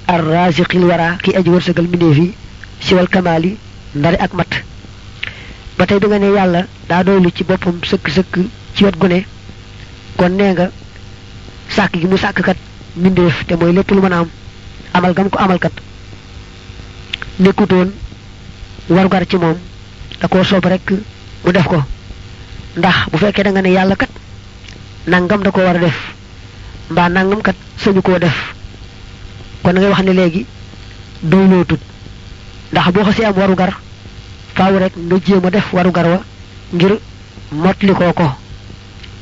ar 0.06 0.20
raziqil 0.25 0.84
wara 0.84 1.16
ki 1.23 1.34
aji 1.37 1.50
wërsëgal 1.50 1.87
mbindeef 1.88 2.16
yi 2.18 2.34
siwal 2.80 3.08
kamaali 3.08 3.56
ndari 3.94 4.16
ak 4.20 4.32
mat. 4.34 4.52
Ba 5.78 5.87
tey 5.87 5.99
bi 5.99 6.06
nga 6.06 6.18
ne 6.18 6.26
yàlla 6.37 6.66
daa 6.88 7.02
doylu 7.04 7.30
ci 7.34 7.44
boppam 7.44 7.80
sëkk-sëkk 7.82 8.34
ci 8.75 8.84
wet 8.84 8.96
gu 8.99 9.08
kon 10.16 10.30
nga 10.52 10.68
gi 12.00 12.06
mu 12.06 12.16
kat 12.42 12.56
mbindeef 12.96 13.44
te 13.46 13.54
mooy 13.56 13.73
lépp 13.73 13.90
lu 13.90 14.00
mën 14.00 14.12
am 14.12 14.28
amal 14.92 15.14
gam 15.14 15.28
ko 15.30 15.38
amal 15.38 15.58
kat. 15.58 15.73
Nekkutoon 17.38 17.92
warugar 18.88 19.26
ci 19.26 19.37
moom 19.37 19.56
da 20.20 20.28
koo 20.28 20.44
soob 20.44 20.64
rek 20.66 20.90
mu 21.44 21.52
def 21.52 21.66
ko. 21.66 21.82
Ndax 22.76 22.96
bu 23.11 23.16
fekkee 23.18 23.42
da 23.44 23.50
nga 23.50 23.62
ne 23.62 23.70
kat 23.96 24.11
nangam 25.06 25.42
da 25.42 25.50
ko 25.50 25.61
war 25.61 25.78
def 25.78 25.96
nangam 27.08 27.40
kat 27.42 27.56
sañu 27.78 28.02
koo 28.02 28.18
def 28.18 28.53
kon 29.64 29.73
da 29.75 29.80
ngay 29.80 29.90
wax 29.90 30.02
ne 30.04 30.12
léegi 30.12 30.47
doyloo 31.23 31.64
tut 31.64 31.80
ndax 32.73 32.87
boo 32.92 33.04
xasee 33.04 33.25
am 33.26 33.37
warugar 33.38 33.73
faaw 34.54 34.78
rek 34.78 34.92
nga 34.97 35.16
jéem 35.26 35.50
def 35.50 35.73
warugar 35.73 36.06
wa 36.06 36.21
ngir 36.75 36.92
motli 37.52 37.92
koo 37.94 38.12
ko. 38.12 38.26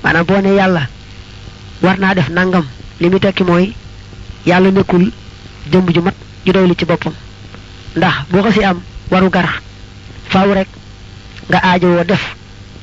maanaam 0.03 0.27
boo 0.27 0.41
ne 0.41 0.55
yàlla 0.59 0.83
war 1.83 1.99
naa 1.99 2.15
def 2.15 2.29
nangam 2.29 2.65
li 3.01 3.09
muy 3.09 3.21
tekki 3.21 3.45
mooy 3.45 3.73
yàlla 4.47 4.71
nekkul 4.71 5.11
jëmb 5.71 5.91
ju 5.95 6.01
mat 6.03 6.15
ju 6.45 6.53
doylu 6.53 6.75
ci 6.75 6.85
boppam. 6.85 7.13
ndax 7.97 8.15
boo 8.31 8.43
xasee 8.43 8.65
am 8.65 8.81
warugar 9.11 9.49
faaw 10.29 10.53
rek 10.55 10.69
nga 11.49 11.59
aajowoo 11.63 12.05
def 12.05 12.23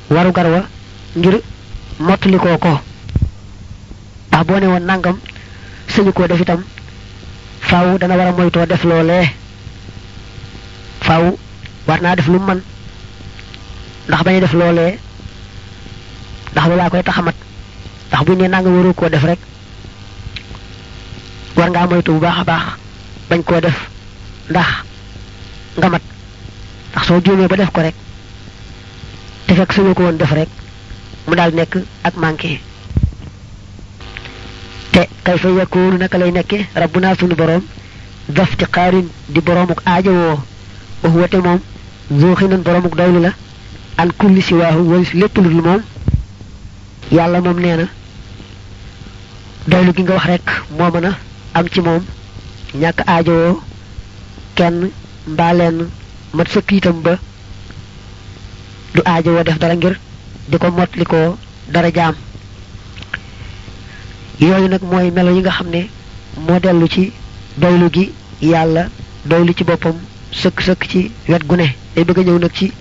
warugar 0.09 0.45
wa 0.47 0.61
ngir 1.17 1.41
mottali 1.99 2.37
koo 2.37 2.57
ko. 2.57 2.79
ndax 4.29 4.45
boo 4.47 4.59
ne 4.59 4.67
woon 4.67 4.85
nangam 4.85 5.17
sëñu 5.89 6.11
koo 6.13 6.27
def 6.27 6.39
itam 6.41 6.63
faaw 7.69 7.97
dana 8.01 8.15
war 8.17 8.27
a 8.27 8.31
moytoo 8.37 8.65
def 8.65 8.83
loolee 8.89 9.25
faaw 11.07 11.23
war 11.87 11.99
naa 12.01 12.15
def 12.15 12.27
lu 12.27 12.39
man. 12.39 12.59
Ndax 14.07 14.21
bañ 14.25 14.39
def 14.43 14.53
loolee 14.59 14.91
ndax 16.51 16.65
loolaa 16.69 16.89
koy 16.89 17.03
taxamat 17.03 17.35
ndax 18.09 18.21
buñ 18.25 18.37
ne 18.41 18.47
nga 18.47 18.59
waru 18.75 18.93
koo 18.99 19.09
def 19.09 19.23
rek 19.29 19.39
war 21.57 21.69
ngaa 21.69 21.87
moytu 21.89 22.11
bu 22.13 22.19
baax 22.25 22.37
a 22.41 22.43
baax 22.49 22.65
bañ 23.29 23.41
koo 23.47 23.59
def. 23.65 23.77
Ndax 24.49 24.69
nga 25.77 25.87
mat. 25.93 26.03
Ndax 26.91 27.03
soo 27.07 27.21
juumee 27.23 27.47
ba 27.51 27.55
def 27.55 27.71
ko 27.75 27.81
rek 27.81 27.95
te 29.45 29.51
fekk 29.57 29.71
suñu 29.73 29.93
ko 29.93 30.03
woon 30.03 30.17
def 30.17 30.31
rek 30.39 30.49
mu 31.27 31.35
daal 31.35 31.51
nekk 31.53 31.73
ak 32.07 32.15
manqué. 32.23 32.68
Te 35.29 35.35
kay 35.35 35.41
fa 35.43 35.49
yakunu 35.61 35.97
naka 35.97 36.17
lay 36.17 36.31
nekke 36.31 36.57
rabbuna 36.81 37.13
sunu 37.19 37.35
boroom 37.35 37.63
dafti 38.35 38.65
xaarin 38.75 39.07
di 39.33 39.39
boroomuk 39.41 39.81
aajowoo 39.85 40.37
wax 41.03 41.13
wate 41.21 41.37
moom 41.45 41.59
zuuxinan 42.19 42.61
boroomuk 42.65 42.95
doylu 42.99 43.19
la 43.25 43.31
an 44.01 44.09
kulli 44.19 44.41
si 44.41 44.53
waahu 44.59 44.81
walis 44.91 45.11
lépp 45.13 45.35
lu 45.37 45.49
dul 45.49 45.61
moom 45.67 45.81
yàlla 47.11 47.41
moom 47.41 47.59
nee 47.59 47.75
na 47.79 47.85
doylu 49.71 49.91
gi 49.95 50.01
nga 50.03 50.13
wax 50.17 50.25
rek 50.31 50.47
a 51.09 51.11
am 51.57 51.65
ci 51.73 51.79
moom 51.81 52.03
ñàkk 52.81 52.99
aajowoo 53.07 53.61
kenn 54.57 54.89
mbaa 55.27 55.53
lenn 55.53 55.77
mat 56.33 56.47
itam 56.71 57.01
ba 57.05 57.13
du 58.93 59.01
aajowoo 59.05 59.43
def 59.43 59.57
dara 59.59 59.75
ngir 59.75 59.95
di 60.49 60.57
ko 60.57 60.67
motli 60.71 61.05
ko 61.11 61.37
dara 61.73 61.89
yooyu 64.39 64.67
nag 64.69 64.81
mooy 64.91 65.11
melo 65.11 65.31
yi 65.35 65.41
nga 65.41 65.51
xam 65.51 65.67
ne 65.69 65.81
moo 66.47 66.59
dellu 66.59 66.87
ci 66.87 67.11
doylu 67.57 67.89
gi 67.93 68.11
yàlla 68.41 68.83
doylu 69.25 69.53
ci 69.57 69.63
boppam 69.63 69.95
sëkk-sëkk 70.31 70.81
ci 70.91 71.11
wet 71.27 71.43
gu 71.47 71.55
ne. 71.55 71.67
Day 71.95 72.03
bëgg 72.05 72.19
a 72.29 72.39
nag 72.39 72.53
ci 72.53 72.71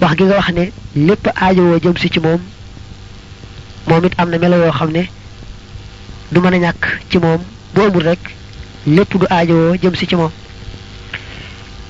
wax 0.00 0.14
gi 0.16 0.24
nga 0.24 0.36
wax 0.36 0.48
ne 0.52 0.64
lépp 0.94 1.26
aajowoo 1.34 1.78
jëm 1.82 1.96
si 1.96 2.08
ci 2.10 2.20
moom 2.20 2.40
moom 3.88 4.04
it 4.04 4.12
am 4.18 4.30
na 4.30 4.38
melo 4.38 4.56
yoo 4.56 4.72
xam 4.72 4.90
ne 4.92 5.02
du 6.32 6.40
mën 6.40 6.54
a 6.54 6.58
ñàkk 6.58 7.00
ci 7.10 7.18
moom. 7.18 7.40
Bu 7.74 7.80
amul 7.82 8.02
rek 8.02 8.18
lépp 8.86 9.16
du 9.18 9.26
aajowoo 9.30 9.74
jëm 9.82 9.94
si 9.94 10.06
ci 10.06 10.14
moom. 10.16 10.30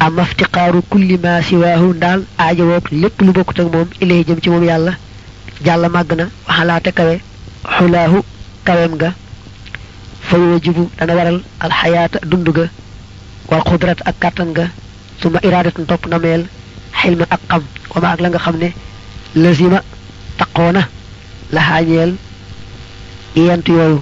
Am 0.00 0.18
aftiqaaru 0.18 0.80
kulli 0.90 1.18
ma 1.18 1.42
siwaahu 1.42 1.92
ndaal 1.94 2.24
aajowoo 2.38 2.80
lépp 2.92 3.20
lu 3.20 3.32
bokkut 3.32 3.60
ak 3.60 3.72
moom 3.72 3.88
ilay 4.00 4.24
jëm 4.24 4.40
ci 4.40 4.48
moom 4.50 4.64
yàlla. 4.64 4.92
Jàlla 5.64 5.88
màgg 5.88 6.12
na 6.16 6.24
waxalaate 6.48 6.92
kawe 6.94 7.20
xulaahu 7.76 8.22
kaweem 8.66 8.94
ga 9.02 9.10
fa 10.28 10.36
yujibu 10.38 10.90
dana 10.98 11.14
waral 11.18 11.38
alxayaata 11.64 12.18
dund 12.30 12.48
ga 12.56 12.64
wal 13.50 13.62
xudrat 13.68 13.98
ak 14.08 14.16
kàttan 14.22 14.50
ga 14.56 14.64
suma 15.22 15.38
iraadatan 15.46 15.86
topp 15.86 16.06
na 16.10 16.18
meel 16.18 16.42
xilma 17.00 17.24
ak 17.30 17.40
xam 17.50 17.62
wama 17.94 18.08
ak 18.12 18.20
la 18.20 18.28
nga 18.28 18.38
xam 18.44 18.56
ne 18.62 18.68
lazima 19.42 19.78
taqoona 20.38 20.82
la 21.54 21.60
xaañeel 21.68 22.12
yent 23.36 23.66
yooyu. 23.68 24.00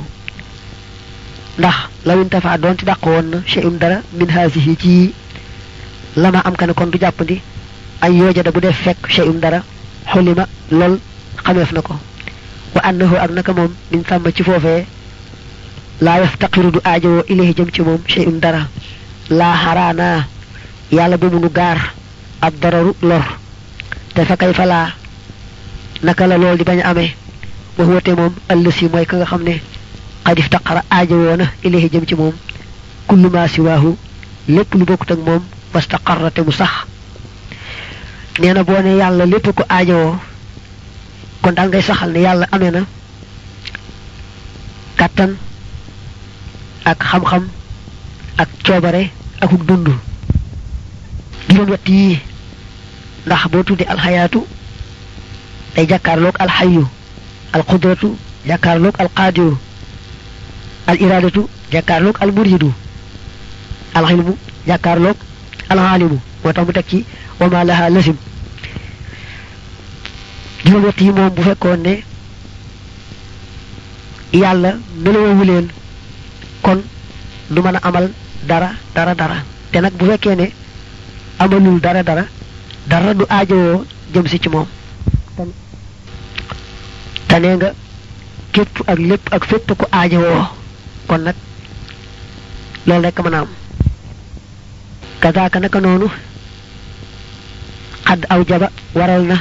Ndax 1.58 1.74
lawin 2.06 2.28
tafa 2.28 2.58
doonte 2.58 2.84
dàq 2.84 3.02
woon 3.06 3.26
na 3.32 3.38
cheyum 3.46 3.76
dara 3.78 3.98
min 4.18 4.28
haasihi 4.30 4.76
ci 4.82 5.14
lama 6.16 6.40
am 6.44 6.54
ka 6.56 6.66
ne 6.66 6.72
kon 6.72 6.86
du 6.90 6.98
jàppandi 6.98 7.40
ay 8.00 8.12
yoojada 8.18 8.50
bu 8.50 8.60
def 8.60 8.76
fekk 8.84 9.08
cheyum 9.08 9.38
dara 9.40 9.62
xulima 10.10 10.46
lool 10.70 10.98
xameef 11.44 11.72
na 11.72 11.80
ko 11.82 11.94
wa 12.74 12.80
annahu 12.88 13.16
ak 13.16 13.30
naka 13.30 13.52
moom 13.52 13.72
min 13.90 14.02
sàmm 14.08 14.26
ci 14.36 14.42
foofee 14.42 14.84
laa 16.00 16.18
yaftaqiru 16.20 16.70
du 16.74 16.80
aajowoo 16.84 17.24
ilayhi 17.28 17.54
jëm 17.54 17.70
ci 17.74 17.82
moom 17.82 18.00
cheyum 18.06 18.38
dara 18.40 18.62
laa 19.30 19.54
xaraana 19.64 20.26
yàlla 20.92 21.16
bu 21.16 21.26
munu 21.30 21.48
gaar 21.58 21.78
ab 22.40 22.54
dararu 22.60 22.92
lor 23.02 23.24
te 24.14 24.24
fa 24.24 24.36
kay 24.36 24.52
fa 24.54 24.64
naka 26.02 26.26
la 26.26 26.36
lool 26.38 26.56
di 26.58 26.64
bañ 26.64 26.80
a 26.82 26.88
amee 26.90 27.14
wax 27.78 27.88
wate 27.88 28.12
moom 28.18 28.34
ëllësi 28.52 28.88
mooy 28.92 29.06
ka 29.06 29.16
nga 29.16 29.26
xam 29.26 29.42
ne 29.42 29.54
xad 30.24 30.38
iftaqara 30.38 30.82
aajowoo 30.90 31.36
na 31.36 31.46
ilayhi 31.62 31.88
jëm 31.92 32.04
ci 32.08 32.14
moom 32.14 32.34
kullu 33.08 33.28
ma 33.30 33.48
siwaahu 33.48 33.96
lépp 34.48 34.74
lu 34.74 34.84
bokkut 34.84 35.10
ak 35.12 35.18
moom 35.26 35.42
wastaqarra 35.74 36.30
te 36.30 36.40
mu 36.42 36.52
sax 36.52 36.72
nee 38.40 38.52
na 38.52 38.62
boo 38.64 38.80
ne 38.82 38.96
yàlla 39.00 39.24
lépp 39.26 39.46
ko 39.56 39.62
aajowoo 39.68 40.16
kon 41.44 41.52
daal 41.56 41.68
ngay 41.68 41.82
saxal 41.82 42.10
ne 42.12 42.20
yàlla 42.26 42.46
amee 42.52 42.70
na 42.70 42.80
ak 46.84 46.98
xam-xam 47.10 47.44
ak 48.36 48.48
coobare 48.64 49.02
akuk 49.40 49.62
dund. 49.68 49.88
Juróom 51.48 51.70
wett 51.70 51.88
yii 51.88 52.18
ndax 53.26 53.42
boo 53.50 53.62
tuddee 53.62 53.88
alxayaatu 53.92 54.40
day 55.74 55.86
jàkkaarloog 55.90 56.36
alxayu 56.38 56.84
alqudratu 57.52 58.08
jàkkaarloog 58.48 58.94
alqaadiru 59.02 59.56
al 60.86 60.98
iradatu 61.00 61.48
jàkkaarloog 61.72 62.16
al 62.20 62.32
muridu 62.32 62.70
alxilmu 63.94 64.36
jàkkaarloog 64.66 65.16
alxaalimu. 65.68 66.18
Moo 66.44 66.52
tax 66.52 66.66
mu 66.66 66.72
teg 66.72 66.86
ci 66.88 67.04
wama 67.40 67.64
laha 67.64 67.90
lasim 67.90 68.16
ñett 70.64 71.00
yi 71.00 71.10
moom 71.10 71.30
bu 71.34 71.42
fekkoon 71.42 71.80
ne 71.82 72.02
yàlla 74.32 74.70
meloowu 75.02 75.68
kon 76.62 76.80
du 77.50 77.60
mën 77.62 77.78
amal 77.82 78.10
dara 78.48 78.70
dara 78.94 79.14
dara. 79.14 79.36
te 79.74 79.80
nag 79.80 79.92
bu 79.98 80.04
fekkee 80.06 80.34
ne 80.36 80.46
amalul 81.38 81.80
dara 81.80 82.02
dara 82.02 82.24
dara 82.90 83.14
du 83.14 83.24
aajowoo 83.28 83.84
jëm 84.14 84.26
si 84.26 84.38
ci 84.42 84.48
moom. 84.48 84.66
te 87.28 87.36
nee 87.40 87.56
nga 87.56 87.70
képp 88.52 88.74
ak 88.86 88.98
lépp 88.98 89.24
ak 89.34 89.44
fépp 89.44 89.68
ko 89.78 89.86
aajowoo 89.90 90.44
kon 91.08 91.18
nag 91.26 91.34
loolu 92.86 93.02
rekk 93.04 93.18
mën 93.24 93.34
a 93.34 93.38
am. 93.40 93.48
Kazaaka 95.20 95.58
naka 95.60 95.80
noonu 95.80 96.06
xadd 98.06 98.22
aw 98.32 98.40
jaba 98.48 98.68
waral 98.94 99.22
na 99.30 99.36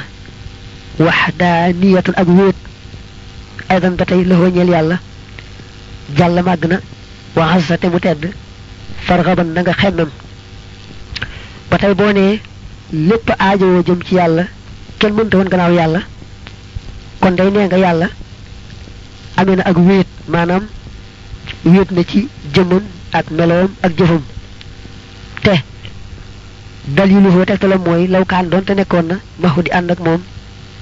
waxdaaniyatan 0.98 2.14
ak 2.16 2.28
wéet. 2.28 2.56
Aydan 3.68 3.96
ba 3.96 4.04
tey 4.04 4.24
la 4.24 4.34
ñeel 4.36 4.68
yàlla. 4.68 4.96
Jàll 6.16 6.42
màgg 6.42 6.64
na. 6.68 6.80
Waxasate 7.36 7.86
mu 7.90 7.98
tedd. 8.00 8.26
Farxaban 9.06 9.52
na 9.54 9.60
nga 9.62 9.72
xemmem. 9.72 10.10
Ba 11.70 11.78
tey 11.78 11.94
boo 11.94 12.12
nee 12.12 12.40
lépp 12.92 13.30
aajowoo 13.38 13.82
jëm 13.86 14.00
ci 14.06 14.14
yàlla 14.14 14.44
kenn 14.98 15.14
mënta 15.14 15.36
woon 15.36 15.48
gannaaw 15.48 15.72
yàlla. 15.74 16.00
Kon 17.20 17.34
day 17.36 17.50
nee 17.50 17.66
nga 17.66 17.76
yàlla. 17.78 18.08
Amee 19.36 19.56
na 19.56 19.62
ak 19.64 19.76
wéet. 19.76 20.06
Maanaam 20.28 20.64
wéet 21.64 21.90
na 21.90 22.02
ci 22.04 22.28
jëmmam 22.54 22.82
ak 23.12 23.30
meloom 23.30 23.70
ak 23.82 23.92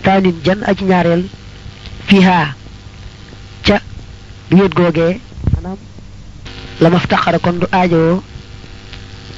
taanin 0.05 0.37
jan 0.45 0.61
aji 0.71 0.85
ñaareel 0.85 1.23
fiihaa 2.09 2.47
ca 3.67 3.77
wéet 4.51 4.73
googee 4.79 5.21
maanaam 5.53 5.79
la 6.81 6.89
maftaxara 6.91 7.39
kon 7.39 7.57
du 7.61 7.67
aajowoo 7.73 8.23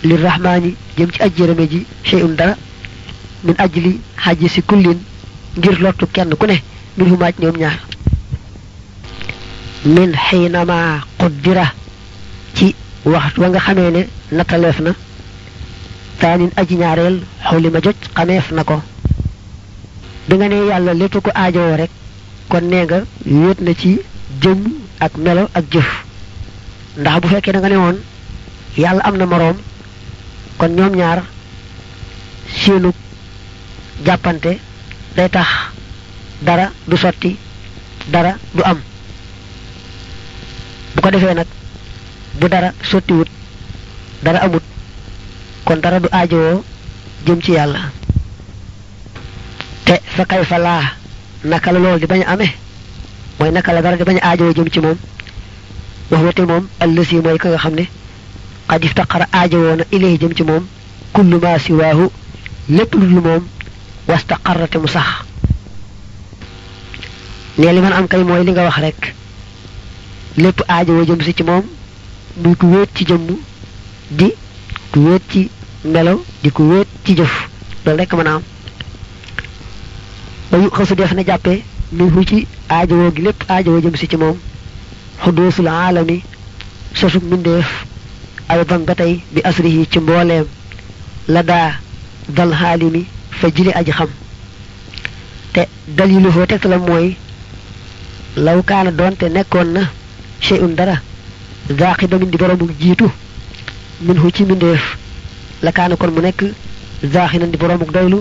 li 0.09 0.16
rahmaani 0.16 0.70
jëm 0.96 1.11
ci 1.12 1.22
aj 1.22 1.33
ji 1.72 1.87
shay'un 2.09 2.35
dara 2.38 2.55
min 3.44 3.55
ajli 3.59 4.00
xaji 4.24 4.48
si 4.48 4.61
kullin 4.62 4.98
ngir 5.59 5.77
lottu 5.85 6.07
kenn 6.14 6.35
ku 6.40 6.46
ne 6.46 6.57
min 6.96 7.09
hu 7.11 7.16
maaj 7.16 7.35
ñoom 7.40 7.57
ñaar. 7.62 7.79
min 9.85 10.12
xiinama 10.27 10.77
quddira 11.18 11.66
ci 12.57 12.74
waxtu 13.05 13.40
wa 13.42 13.48
nga 13.48 13.61
xamee 13.66 13.90
ne 13.90 14.03
nattaleef 14.37 14.79
na 14.81 14.92
taanin 16.20 16.50
aji 16.61 16.74
ñaareel 16.77 17.16
xawli 17.46 17.68
ma 17.70 17.81
joj 17.85 17.96
xameef 18.16 18.46
na 18.53 18.62
ko 18.64 18.77
bi 20.29 20.35
nga 20.37 20.49
ne 20.49 20.57
yàlla 20.71 20.93
lépp 20.95 21.17
ko 21.25 21.31
aajowoo 21.35 21.77
rek 21.81 21.91
kon 22.51 22.65
nee 22.71 22.85
nga 22.85 22.99
wéet 23.27 23.61
na 23.61 23.73
ci 23.81 23.91
jëm 24.43 24.61
ak 25.01 25.13
melo 25.25 25.45
ak 25.59 25.65
jëf. 25.73 25.89
Ndax 27.01 27.21
bu 27.21 27.29
fekkee 27.29 27.53
da 27.53 27.59
nga 27.61 27.69
ne 27.69 27.77
woon 27.77 27.97
yàlla 28.77 29.03
am 29.05 29.17
na 29.17 29.27
kon 30.59 30.69
ñoom 30.77 30.95
ñaar 30.97 31.23
seenu 32.61 32.91
jàppante 34.07 34.59
day 35.17 35.29
tax 35.29 35.49
dara 36.47 36.71
du 36.89 36.97
sotti 36.97 37.37
dara 38.13 38.33
du 38.55 38.63
am. 38.63 38.79
Bu 40.95 41.01
ko 41.03 41.11
defee 41.11 41.35
nag 41.35 41.47
bu 42.41 42.49
dara 42.49 42.73
sottiwut 42.91 43.29
dara 44.23 44.39
amut 44.45 44.63
kon 45.65 45.81
dara 45.83 46.01
du 46.01 46.09
aajowoo 46.13 46.65
jëm 47.27 47.41
ci 47.43 47.53
yàlla 47.53 47.81
te 49.85 49.94
fa 50.16 50.25
kay 50.25 50.44
fa 50.44 50.59
laa 50.59 50.83
naka 51.44 51.73
la 51.73 51.79
loolu 51.79 51.99
di 52.01 52.07
bañ 52.07 52.23
amee 52.27 52.53
mooy 53.38 53.51
naka 53.53 53.73
la 53.73 53.83
dara 53.83 53.97
di 53.97 54.05
bañ 54.05 54.18
a 54.20 54.29
aajowoo 54.31 54.55
jëm 54.55 54.68
ci 54.73 54.81
moom 54.81 54.97
wax 56.11 56.23
wate 56.25 56.40
mooy 57.20 57.38
ka 57.38 57.49
nga 57.49 57.59
xad 57.59 58.85
iftaqara 58.85 59.27
na 59.77 59.85
ilayhi 59.90 60.18
jëm 60.18 60.35
ci 60.35 60.42
moom 60.44 60.64
kullu 61.12 61.38
ma 61.40 61.59
siwaahu 61.59 62.11
lépp 62.68 62.94
lu 62.94 63.07
moom 63.20 63.42
wastaqarrate 64.09 64.77
mu 64.79 64.87
sax. 64.88 65.07
Ne 67.59 67.73
li 67.73 67.81
man 67.81 67.92
am 67.92 68.07
kay 68.09 68.23
mooy 68.25 68.44
li 68.44 68.53
nga 68.53 68.64
wax 68.64 68.77
rek 68.85 69.14
jëm 71.07 71.20
ci 71.23 71.35
ci 72.94 73.05
di 74.11 74.33
ku 74.92 75.18
ci 75.31 75.51
melo 75.85 76.25
di 76.42 76.51
ku 76.51 76.62
wéet 76.70 76.88
ci 77.05 77.14
jëf 77.16 77.35
loolu 77.85 77.99
rek 78.01 78.12
ba 80.55 80.61
yu 80.62 80.71
xasu 80.71 80.95
def 80.95 81.12
na 81.14 81.23
jàppee 81.27 81.62
muy 81.99 82.11
fu 82.14 82.21
ci 82.31 82.47
aajowoo 82.71 83.11
gi 83.14 83.23
lépp 83.27 83.40
aajowoo 83.51 83.81
jëm 83.85 83.97
si 84.01 84.07
ci 84.11 84.17
moom 84.17 84.37
xudoosul 85.23 85.67
aalami 85.69 86.17
sosug 86.99 87.25
mbindeef 87.27 87.69
ay 88.49 88.61
ban 88.69 88.83
bi 89.35 89.40
asrihi 89.49 89.88
ci 89.93 89.99
mbooleem 89.99 90.47
la 91.35 91.43
daa 91.43 91.71
dal 92.37 92.53
xaalimi 92.61 93.03
fa 93.38 93.47
aji 93.79 93.93
xam 93.99 94.11
te 95.55 95.62
dalilu 95.97 96.31
foo 96.35 96.47
tegtalam 96.47 96.83
mooy 96.88 97.17
law 98.37 98.59
kaana 98.69 98.90
doonte 98.99 99.25
nekkoon 99.29 99.69
na 99.77 99.83
shay'un 100.47 100.75
dara 100.79 100.97
zaaqi 101.79 102.07
damin 102.07 102.31
di 102.31 102.37
boroomu 102.38 102.67
jiitu 102.81 103.07
min 104.07 104.19
hu 104.23 104.31
ci 104.31 104.43
mbindeef 104.45 104.83
la 105.64 105.73
kaana 105.73 105.97
kon 105.97 106.12
mu 106.14 106.21
nekk 106.23 106.40
zaaxi 107.12 107.38
nan 107.38 107.51
di 107.51 107.57
boroomu 107.57 107.87
doylu 107.95 108.19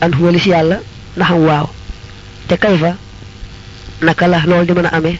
an 0.00 0.10
huwa 0.18 0.32
li 0.32 0.40
naxam 1.16 1.40
waaw. 1.46 1.66
Te 2.48 2.54
kayfa 2.56 2.96
naka 4.02 4.26
la 4.28 4.38
loolu 4.46 4.66
di 4.66 4.72
mën 4.72 4.86
a 4.86 4.88
amee? 4.96 5.18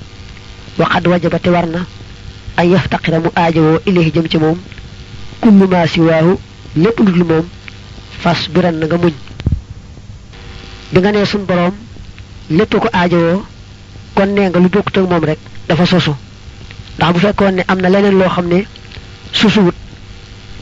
Waxad 0.79 1.07
wajaba 1.07 1.39
te 1.39 1.51
war 1.51 1.67
na 1.67 1.81
ay 2.57 2.69
yaftaqira 2.71 3.19
mu 3.21 3.31
aajowoo 3.35 3.81
ilayhi 3.87 4.11
jëm 4.15 4.27
ci 4.31 4.39
moom. 4.39 4.59
Kullu 5.41 5.67
ma 5.69 5.87
siwaahu 5.87 6.39
lépp 6.77 6.99
lu 6.99 7.13
dul 7.13 7.25
moom 7.25 7.47
fas 8.23 8.49
biran 8.53 8.73
na 8.79 8.87
nga 8.87 8.97
muñ. 8.97 9.13
Bi 10.93 10.99
nga 11.01 11.11
nee 11.13 11.25
sun 11.27 11.45
boroom 11.47 11.75
lépp 12.51 12.75
ko 12.83 12.89
aajowoo 12.93 13.43
kon 14.15 14.27
nee 14.35 14.49
nga 14.49 14.59
lu 14.61 14.69
bokkut 14.69 14.97
ak 14.99 15.09
moom 15.11 15.25
rek 15.25 15.39
dafa 15.69 15.87
sosu. 15.87 16.15
Ndax 16.97 17.13
bu 17.13 17.19
fekkoon 17.21 17.55
ne 17.57 17.63
am 17.69 17.79
leneen 17.81 18.67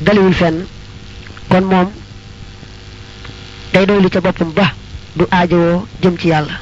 daliwul 0.00 0.32
fenn 0.34 0.64
kon 1.48 1.64
moom 1.64 1.88
day 3.72 3.84
doylu 3.86 4.08
ca 4.10 4.20
ba 4.20 4.32
du 5.16 5.24
aajowoo 5.30 5.86
jëm 6.02 6.16
ci 6.18 6.28
yàlla. 6.28 6.54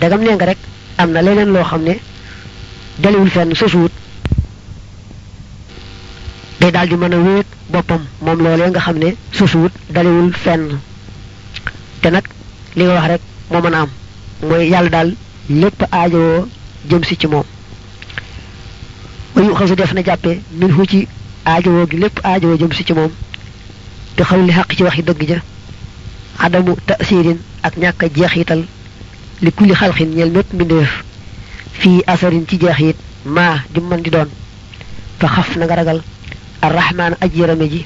Dagam 0.00 0.20
nee 0.22 0.34
nga 0.34 0.46
rek 0.46 0.58
am 0.98 1.10
na 1.12 1.20
leneen 1.22 1.52
loo 1.52 1.64
xam 1.64 1.82
ne 1.82 1.94
daliwul 2.98 3.30
fenn 3.30 3.54
sosuwut 3.54 3.92
day 6.60 6.70
daal 6.72 6.88
di 6.88 6.94
mën 6.96 7.14
a 7.14 7.16
wéet 7.18 7.46
boppam 7.72 8.02
moom 8.20 8.38
loolee 8.42 8.70
nga 8.70 8.80
xam 8.80 8.98
ne 8.98 9.14
sosuwut 9.32 9.72
daliwul 9.90 10.32
fenn. 10.44 10.78
Te 12.00 12.08
nag 12.10 12.24
li 12.76 12.84
nga 12.84 12.94
wax 12.94 13.06
rek 13.12 13.20
moo 13.50 13.60
mën 13.62 13.74
a 13.74 13.80
am 13.82 13.90
mooy 14.48 14.68
yàlla 14.72 14.90
daal 14.90 15.14
lépp 15.48 15.80
aajowoo 15.90 16.48
jëm 16.90 17.04
si 17.04 17.16
ci 17.16 17.26
moom. 17.26 17.44
Wayu 19.34 19.54
xasu 19.54 19.74
def 19.76 19.92
na 19.94 20.02
jàppe 20.04 20.40
min 20.58 20.86
ci 20.90 21.08
aajowoo 21.44 21.86
gi 21.90 21.96
lépp 21.96 22.18
aajowoo 22.24 22.58
jëm 22.58 22.72
si 22.72 22.84
ci 22.84 22.92
moom. 22.92 23.10
Te 24.16 24.22
xaq 24.24 24.74
ci 24.76 24.82
waxi 24.82 25.02
dëgg 25.02 25.22
ja 25.28 25.38
adamu 26.38 26.76
tasirin 26.86 27.38
ak 27.62 27.76
ñàkk 27.76 28.02
a 28.04 28.08
jeexital 28.14 28.64
li 29.42 29.50
kulli 29.52 29.74
xalxin 29.74 30.14
ñeel 30.14 30.30
mépp 30.30 30.52
fii 31.80 32.02
asarin 32.06 32.46
ci 32.48 32.56
jeexit 32.60 32.96
maa 33.24 33.56
di 33.72 33.80
mën 33.80 34.02
di 34.02 34.10
doon. 34.10 34.28
Fa 35.18 35.26
xaf 35.28 35.56
na 35.56 35.64
nga 35.66 35.74
ragal 35.76 36.00
arrahmaan 36.62 37.14
aj 37.20 37.30
yërame 37.34 37.66
ji 37.72 37.80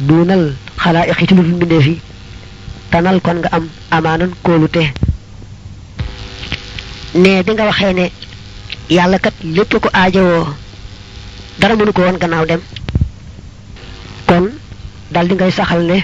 duunal 0.00 0.54
xalaa 0.82 1.06
iqi 1.10 1.26
ci 1.28 1.34
lu 1.34 1.42
yi 1.86 2.00
tanal 2.90 3.20
kon 3.20 3.38
nga 3.40 3.48
am 3.56 3.64
amaanan 3.90 4.32
kóolute. 4.44 4.82
Ne 7.22 7.42
bi 7.44 7.52
nga 7.52 7.64
waxee 7.68 7.92
ne 7.94 8.06
yàlla 8.90 9.18
kat 9.18 9.34
lépp 9.42 9.72
ko 9.82 9.88
aajowoo 9.92 10.46
dara 11.60 11.74
mënu 11.76 11.92
ko 11.92 12.02
woon 12.02 12.18
gannaaw 12.18 12.44
dem. 12.46 12.60
Kon 14.28 14.44
dal 15.12 15.28
di 15.28 15.34
ngay 15.34 15.52
saxal 15.52 15.82
ne 15.86 15.98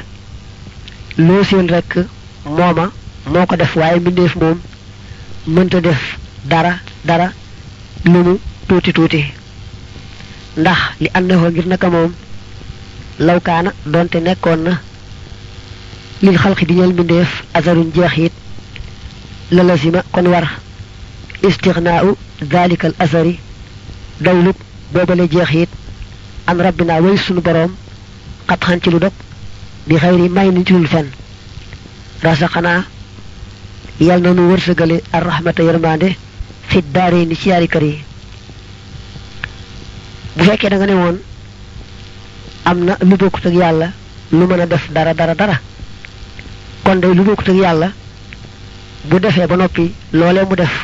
loo 1.18 1.44
seen 1.44 1.68
rek 1.68 1.90
mooma 2.44 2.90
moo 3.26 3.46
ko 3.46 3.56
def 3.56 3.76
waaye 3.76 4.00
mbindeef 4.00 4.34
moom 4.36 4.58
mënta 5.46 5.80
def 5.80 6.00
dara 6.44 6.72
dara 7.04 7.32
lu 8.04 8.18
mu 8.24 8.38
tuuti 8.68 9.24
ndax 10.56 10.78
li 11.00 11.08
àndaxoo 11.14 11.50
ngir 11.50 11.66
naka 11.66 11.88
moom 11.90 12.12
lawkaana 13.18 13.70
doonte 13.86 14.16
nekkoon 14.20 14.60
na 14.66 14.72
lil 16.22 16.38
xalqi 16.38 16.64
di 16.66 16.74
ñeel 16.74 16.92
mbindeef 16.92 17.30
asaruñ 17.54 17.88
jeex 17.94 18.16
it 18.26 18.32
la 19.50 19.62
lazima 19.62 20.02
kon 20.12 20.26
war 20.32 20.46
istixnaau 21.48 22.16
dalika 22.52 22.86
al 22.88 22.94
asari 22.98 23.38
dawlub 24.20 24.56
boobale 24.92 25.28
jeex 25.30 25.50
it 25.62 25.68
an 26.46 26.56
rabbina 26.58 27.00
way 27.00 27.16
sunu 27.16 27.40
boroom 27.40 27.72
xat 28.48 28.60
xan 28.64 28.80
ci 28.82 28.90
lu 28.90 28.98
dog 28.98 29.12
bi 29.86 29.96
xayri 29.98 30.28
may 30.28 30.48
ni 30.50 30.62
dul 30.64 30.86
fen 30.86 31.06
rasaxanaa 32.22 32.84
yal 34.00 34.20
na 34.22 34.32
nu 34.32 34.50
wërsëgale 34.50 35.02
ar 35.12 35.22
rahmata 35.24 35.62
yërmande 35.62 36.16
fit 36.68 36.84
daare 36.92 37.24
ni 37.26 37.34
ci 37.36 37.48
yaari 37.48 37.68
kër 37.68 37.82
yi 37.82 38.04
bu 40.36 40.44
fekkee 40.44 40.68
da 40.70 40.76
nga 40.76 40.86
ne 40.86 40.94
woon 40.94 41.16
am 42.64 42.78
na 42.84 42.96
lu 43.00 43.16
bokkut 43.16 43.46
ak 43.46 43.54
yàlla 43.54 43.88
lu 44.32 44.46
mën 44.46 44.60
a 44.60 44.66
def 44.66 44.88
dara 44.92 45.14
dara 45.14 45.34
dara 45.34 45.60
kon 46.84 46.96
day 47.00 47.14
lu 47.14 47.22
bokkut 47.24 47.48
ak 47.48 47.56
yàlla 47.56 47.88
bu 49.08 49.18
defee 49.18 49.46
ba 49.46 49.56
noppi 49.56 49.92
loolee 50.12 50.44
mu 50.48 50.54
def 50.56 50.74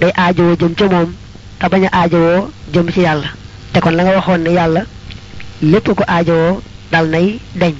day 0.00 0.12
aajowoo 0.16 0.56
jëm 0.56 0.74
ca 0.74 0.84
moom 0.88 1.12
te 1.58 1.66
bañ 1.68 1.84
a 1.86 1.90
aajowoo 2.02 2.50
jëm 2.72 2.90
ci 2.92 3.00
yàlla 3.00 3.28
te 3.72 3.80
kon 3.80 3.90
la 3.94 4.02
nga 4.02 4.16
waxoon 4.16 4.38
ne 4.42 4.50
yàlla 4.50 4.82
lépp 5.62 5.88
ko 5.94 6.04
aajowoo 6.06 6.62
dal 6.90 7.06
nay 7.10 7.38
deñ 7.54 7.74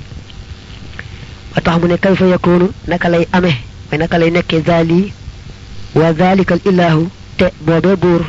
ba 1.59 1.64
tax 1.64 1.81
mu 1.83 1.87
ne 1.88 1.97
kayfa 1.99 2.27
yakunu 2.27 2.66
naka 2.87 3.09
lay 3.09 3.25
amee 3.33 3.57
mooy 3.90 3.99
naka 3.99 4.18
lay 4.18 4.31
nekkee 4.31 4.62
zaali 4.66 5.12
wa 5.94 6.12
zalika 6.14 6.55
al 6.55 6.61
ilahu 6.71 7.09
te 7.38 7.47
boobee 7.66 7.97
buur 8.03 8.23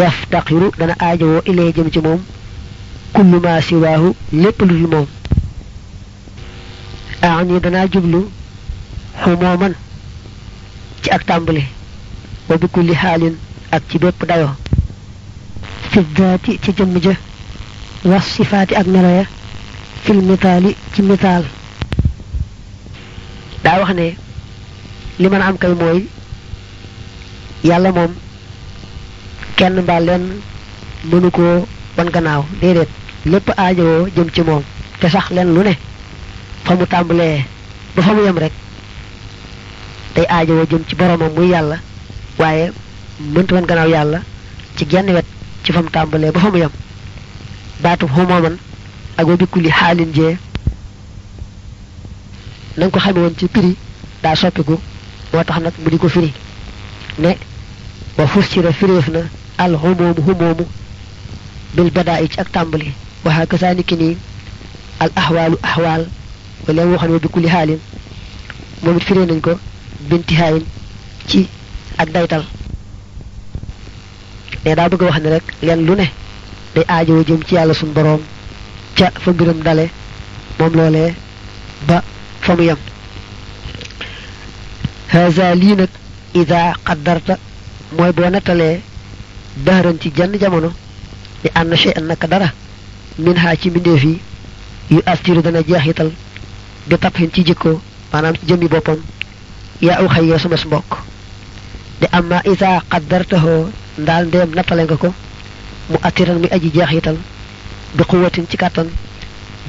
yaftaqiru 0.00 0.68
dana 0.78 0.94
aajowoo 1.00 1.42
ilee 1.50 1.72
jëm 1.76 1.88
ci 1.94 2.00
moom 2.06 2.20
kullu 3.14 3.40
ma 3.40 3.60
siwaahu 3.62 4.08
lépp 4.32 4.60
lu 4.60 4.74
dul 4.80 4.88
moom 4.94 5.06
aani 7.22 7.60
danaa 7.60 7.86
jublu 7.92 8.20
xumooman 9.22 9.74
ci 11.02 11.10
ak 11.10 11.24
tàmbali 11.26 11.64
wa 12.48 12.56
bi 12.58 12.66
kulli 12.74 12.94
xaalin 12.94 13.34
ak 13.72 13.82
ci 13.90 13.98
bépp 13.98 14.26
dayo 14.28 14.50
fi 15.90 16.00
daati 16.16 16.58
ci 16.62 16.70
jëmm 16.76 17.00
ja 17.04 17.14
was 18.04 18.24
sifaati 18.34 18.74
ak 18.76 18.86
melo 18.86 19.08
ya 19.08 19.24
fil 20.08 20.74
ci 20.94 21.02
mitaal. 21.02 21.44
Daa 23.64 23.78
wax 23.80 23.90
ne 23.94 24.16
li 25.18 25.28
mën 25.28 25.40
a 25.42 25.46
am 25.48 25.56
kay 25.58 25.74
mooy 25.80 26.08
yàlla 27.68 27.90
moom 27.92 28.12
kenn 29.56 29.76
mbaa 29.82 30.00
leen 30.00 30.24
mënu 31.10 31.30
koo 31.30 31.66
wan 31.96 32.08
gannaaw. 32.14 32.42
Déedéet 32.60 32.88
lépp 33.26 33.48
aajowoo 33.56 34.08
jëm 34.16 34.30
ci 34.34 34.42
moom. 34.42 34.62
Te 35.00 35.08
sax 35.08 35.30
leen 35.30 35.52
lu 35.54 35.60
ne 35.62 35.74
fa 36.64 36.74
mu 36.74 36.86
tàmbalee 36.86 37.44
ba 37.94 38.02
fa 38.02 38.12
mu 38.14 38.22
yem 38.24 38.38
rek 38.38 38.52
day 40.14 40.26
aajowoo 40.28 40.66
jëm 40.70 40.82
ci 40.88 40.94
boromam 40.96 41.32
muy 41.36 41.48
yàlla 41.50 41.76
waaye 42.38 42.72
mënta 43.34 43.54
wan 43.54 43.66
gannaaw 43.66 43.88
yàlla 43.88 44.18
ci 44.76 44.86
genn 44.90 45.10
wet 45.10 45.26
ci 45.64 45.72
fa 45.72 45.82
mu 45.82 45.90
tàmbalee 45.90 46.30
ba 46.32 46.40
fa 46.40 46.50
mu 46.50 46.56
yem. 46.58 46.70
Baatu 47.82 48.06
xumooman 48.08 48.56
ak 49.18 49.26
wa 49.26 49.36
bikkuli 49.36 49.70
xaalin 49.70 50.12
jee 50.16 50.36
na 52.76 52.86
nga 52.86 52.90
ko 52.94 52.98
xame 53.04 53.18
woon 53.20 53.34
ci 53.38 53.46
prix 53.48 53.76
daa 54.22 54.34
soppiku 54.36 54.74
moo 55.32 55.44
tax 55.44 55.58
nag 55.62 55.74
mu 55.82 55.90
di 55.90 55.98
ko 55.98 56.08
firi 56.08 56.32
ne 57.18 57.30
wa 58.18 58.26
fussira 58.26 58.72
firéef 58.72 59.08
na 59.08 59.20
al 59.58 59.72
xumoomu 59.76 60.14
xumoomu 60.26 60.64
bil 61.74 61.90
badaa 61.90 62.26
ci 62.30 62.40
ak 62.40 62.50
tàmbali 62.52 62.92
waxa 63.24 63.46
kasaaniki 63.46 63.94
nii 63.96 64.16
al 65.00 65.10
axwaalu 65.16 65.56
axwaal 65.62 66.02
wala 66.66 66.84
mu 66.86 66.92
waxoon 66.92 67.12
wa 67.12 67.18
bikkuli 67.18 67.48
xaalin 67.48 67.80
moom 68.82 68.96
it 68.96 69.04
firee 69.04 69.26
nañ 69.26 69.40
ko 69.40 69.52
bintihaayin 70.08 70.64
ci 71.26 71.48
ak 71.98 72.08
daytal 72.14 72.44
ne 74.64 74.74
daa 74.74 74.88
bëgg 74.88 75.02
wax 75.02 75.18
ne 75.22 75.28
rek 75.34 75.44
leen 75.62 75.80
lu 75.86 75.94
ne 75.96 76.06
day 76.74 76.84
aajowoo 76.88 77.24
jëm 77.28 77.42
ci 77.46 77.54
yàlla 77.54 77.74
suñ 77.74 77.90
boroom 77.92 78.20
ca 78.98 79.10
fa 79.22 79.30
mbiram 79.32 79.60
dale 79.66 79.84
moom 80.58 80.72
ba 81.86 82.02
fa 82.40 82.54
mu 82.56 82.62
yem. 82.62 82.76
Haza 85.12 85.54
lii 85.54 85.74
nag 85.76 85.88
ida 86.40 86.74
qaddarta 86.86 87.34
mooy 87.96 88.12
boo 88.16 88.28
nettalee 88.30 88.80
dahran 89.66 89.98
ci 90.00 90.10
jenn 90.16 90.32
jamono 90.40 90.70
ni 91.44 91.50
ànd 91.54 91.74
shay'an 91.76 92.06
naka 92.08 92.26
dara 92.26 92.48
min 93.18 93.36
ha 93.42 93.56
ci 93.60 93.70
mbindeef 93.70 94.02
yi 94.04 94.20
yu 94.90 95.00
astiru 95.06 95.42
dana 95.42 95.60
jeexital 95.68 96.10
bi 96.88 96.96
tabxin 96.98 97.30
ci 97.34 97.44
jikko 97.46 97.80
maanaam 98.12 98.34
ci 98.38 98.46
jëmmi 98.48 98.68
boppam 98.68 98.98
yaa 99.80 99.98
aw 100.00 100.08
xayyee 100.08 100.38
mbokk. 100.66 100.90
De 102.00 102.06
amma 102.12 102.38
ida 102.52 102.82
qaddartahoo 102.90 103.70
ndaal 103.98 104.24
ndeem 104.26 104.50
nattale 104.54 104.82
nga 104.84 104.96
ko 104.96 105.08
mu 105.90 105.96
attiran 106.02 106.38
muy 106.40 106.50
aji 106.56 106.70
jeexital 106.74 107.16
bi 107.96 108.04
quwatin 108.04 108.46
ci 108.50 108.56
kàttan 108.56 108.88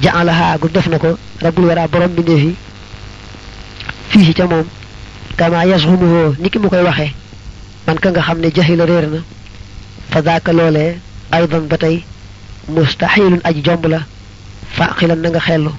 jaalaha 0.02 0.58
gu 0.60 0.68
def 0.68 0.86
na 0.88 0.98
ko 0.98 1.18
rabbul 1.42 1.64
wara 1.66 1.88
borom 1.88 2.10
mbindeef 2.12 2.42
yi 2.44 2.54
fii 4.10 4.34
ca 4.34 4.46
moom 4.46 4.66
kama 5.36 5.64
yasxumuhoo 5.66 6.34
ni 6.38 6.50
ki 6.50 6.58
mu 6.58 6.68
koy 6.68 6.82
waxee 6.82 7.12
man 7.86 7.98
ka 7.98 8.10
nga 8.10 8.22
xam 8.22 8.38
ne 8.40 8.48
jaxila 8.54 8.84
réer 8.86 9.06
na 9.10 9.18
fa 10.10 10.22
daaka 10.22 10.52
loolee 10.52 10.98
aydan 11.32 11.66
ba 11.70 11.76
tey 11.78 12.04
mustaxilun 12.68 13.40
aji 13.44 13.62
jomb 13.64 13.86
la 13.86 14.00
faqilan 14.76 15.20
na 15.22 15.28
nga 15.30 15.40
xellu 15.40 15.72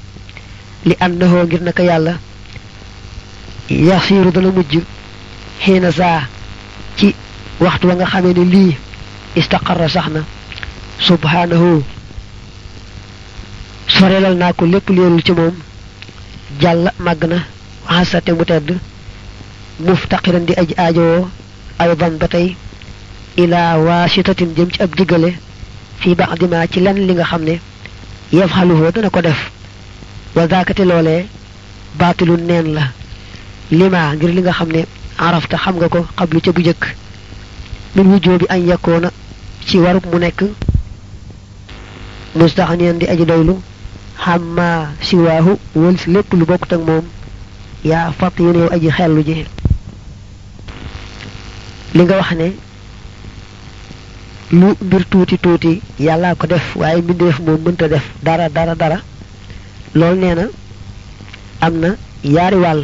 li 0.86 0.96
annahoo 1.00 1.44
ngir 1.46 1.62
naka 1.62 1.84
yàlla 1.84 2.14
yasiiru 3.70 4.32
dana 4.32 4.50
mujj 4.52 4.74
xiina 5.64 5.92
saa 5.92 6.22
ci 6.98 7.16
waxtu 7.60 7.88
wa 7.88 7.96
nga 7.96 8.06
xamee 8.06 8.34
ni 8.34 8.46
lii 8.54 8.76
istaqarra 9.36 9.88
sax 9.90 10.08
na 10.16 10.22
subhanahu 11.00 11.84
sorelal 13.98 14.36
naa 14.42 14.54
ko 14.54 14.66
lépp 14.66 14.88
leerul 14.90 15.22
ci 15.26 15.32
moom 15.32 15.56
jàll 16.62 16.92
màgg 17.06 17.24
na 17.32 17.38
waxasate 17.88 18.32
mu 18.38 18.44
tedd 18.46 18.70
muftaqiran 19.86 20.46
di 20.48 20.54
aji 20.62 20.74
aajowoo 20.78 21.28
aydan 21.80 22.14
ba 22.22 22.28
tey 22.28 22.48
ilaa 23.44 23.78
waasitatin 23.88 24.54
jëm 24.56 24.70
ci 24.74 24.82
ab 24.84 24.92
diggale 24.98 25.30
fii 26.00 26.16
bax 26.16 26.32
dima 26.40 26.68
ci 26.72 26.80
lenn 26.80 27.00
li 27.08 27.14
nga 27.14 27.24
xam 27.32 27.44
ne 27.44 27.56
yaf 28.38 28.52
dana 28.96 29.10
ko 29.10 29.22
def 29.22 29.40
wa 30.36 30.48
daakate 30.48 30.84
loolee 30.90 31.26
baatilu 32.00 32.36
neen 32.38 32.68
la 32.78 32.84
lima 33.72 34.14
ngir 34.16 34.32
li 34.36 34.42
nga 34.42 34.54
xam 34.58 34.70
arafta 35.18 35.58
xam 35.58 35.76
nga 35.78 35.88
ko 35.90 36.00
xablu 36.18 36.40
ca 36.42 36.52
bu 36.52 36.62
jëkk 36.68 36.84
min 37.96 38.08
wujjoo 38.12 38.38
bi 38.38 38.46
añ 38.50 38.62
yakkoona 38.70 39.10
ci 39.68 39.78
warub 39.78 40.06
mu 40.12 40.18
nekk 40.20 40.40
mustaxaniyan 42.36 42.98
di 43.00 43.06
aji 43.08 43.26
doylu 43.26 43.56
xamma 44.26 44.70
siwaahu 45.08 45.52
si 45.98 46.08
lépp 46.14 46.34
lu 46.40 46.46
bokkut 46.46 46.74
ak 46.74 46.82
moom 46.88 47.06
yaa 47.84 48.12
fatt 48.20 48.40
yéen 48.40 48.56
yow 48.62 48.70
aji 48.76 48.90
xellu 48.98 49.22
ji 49.28 49.46
li 51.96 52.02
nga 52.04 52.16
wax 52.20 52.32
ne 52.40 52.48
lu 54.60 54.68
mbir 54.86 55.04
tuuti 55.12 55.38
tuuti 55.44 55.82
yàllaa 56.00 56.36
ko 56.36 56.46
def 56.48 56.76
waaye 56.76 57.02
mbindeef 57.02 57.40
moom 57.40 57.60
mënta 57.66 57.88
def 57.88 58.04
dara 58.24 58.50
dara 58.50 58.76
dara 58.76 58.98
loolu 59.96 60.20
nee 60.22 60.36
na 60.36 60.46
am 61.66 61.74
na 61.80 61.90
yaari 62.24 62.56
wàll 62.66 62.84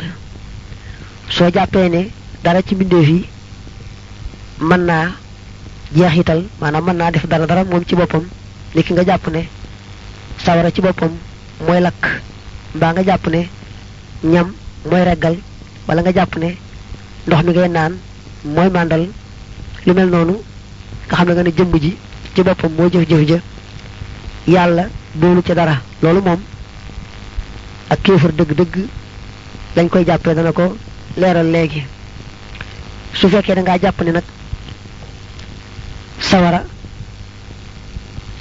soo 1.29 1.49
ne 1.93 2.01
dara 2.43 2.61
ci 2.67 2.75
mbindeef 2.75 3.07
yi 3.09 3.25
mën 4.69 4.81
naa 4.89 5.07
jeexital 5.95 6.41
maanaam 6.59 6.85
mën 6.85 6.97
naa 6.97 7.11
def 7.11 7.25
dara 7.27 7.45
dara 7.45 7.63
moom 7.63 7.83
ci 7.87 7.95
boppam 7.95 8.23
ni 8.75 8.81
nga 8.91 9.03
jàpp 9.05 9.27
ne 9.35 9.41
sawara 10.43 10.71
ci 10.71 10.81
boppam 10.81 11.11
mooy 11.65 11.79
lakk. 11.81 12.03
Mbaa 12.75 12.91
nga 12.93 13.03
jàpp 13.03 13.27
ne 13.27 13.47
ñam 14.23 14.53
mooy 14.89 15.03
reggal 15.03 15.35
wala 15.87 16.01
nga 16.01 16.11
jàpp 16.13 16.35
ne 16.37 16.57
ndox 17.27 17.43
mi 17.43 17.51
ngay 17.51 17.69
naan 17.69 17.93
mooy 18.45 18.69
màndal. 18.69 19.07
Lu 19.85 19.93
mel 19.93 20.09
noonu 20.09 20.35
nga 21.07 21.15
xam 21.15 21.27
ne 21.27 21.33
nga 21.33 21.43
ne 21.43 21.51
jëmm 21.57 21.73
ji 21.79 21.97
ci 22.35 22.43
boppam 22.43 22.71
moo 22.77 22.89
jëf-jëf 22.89 23.27
ja. 23.29 23.37
Yàlla 24.47 24.87
doolu 25.15 25.41
ca 25.41 25.53
dara. 25.53 25.81
Loolu 26.01 26.21
moom 26.21 26.39
ak 27.89 27.99
koy 29.89 30.03
dana 30.35 30.51
ko 30.51 30.75
su 33.13 33.29
da 33.29 33.41
ne 33.55 33.61
sawara 36.19 36.63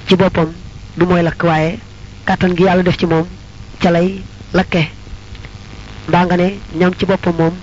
ci 0.09 0.17
boppam 0.17 0.53
du 0.97 1.05
mooy 1.07 1.23
lakk 1.23 1.43
kàttan 2.27 2.55
gi 2.57 2.65
yàlla 2.65 2.83
def 2.83 2.97
ci 2.99 3.07
moom 3.07 3.27
ca 3.81 3.91
lay 3.91 4.23
lakke. 4.53 4.83
Mbaa 6.09 6.25
nga 6.27 6.37
ne 6.37 6.49
ñam 6.79 6.93
ci 6.99 7.07
boppam 7.07 7.35
moom 7.39 7.55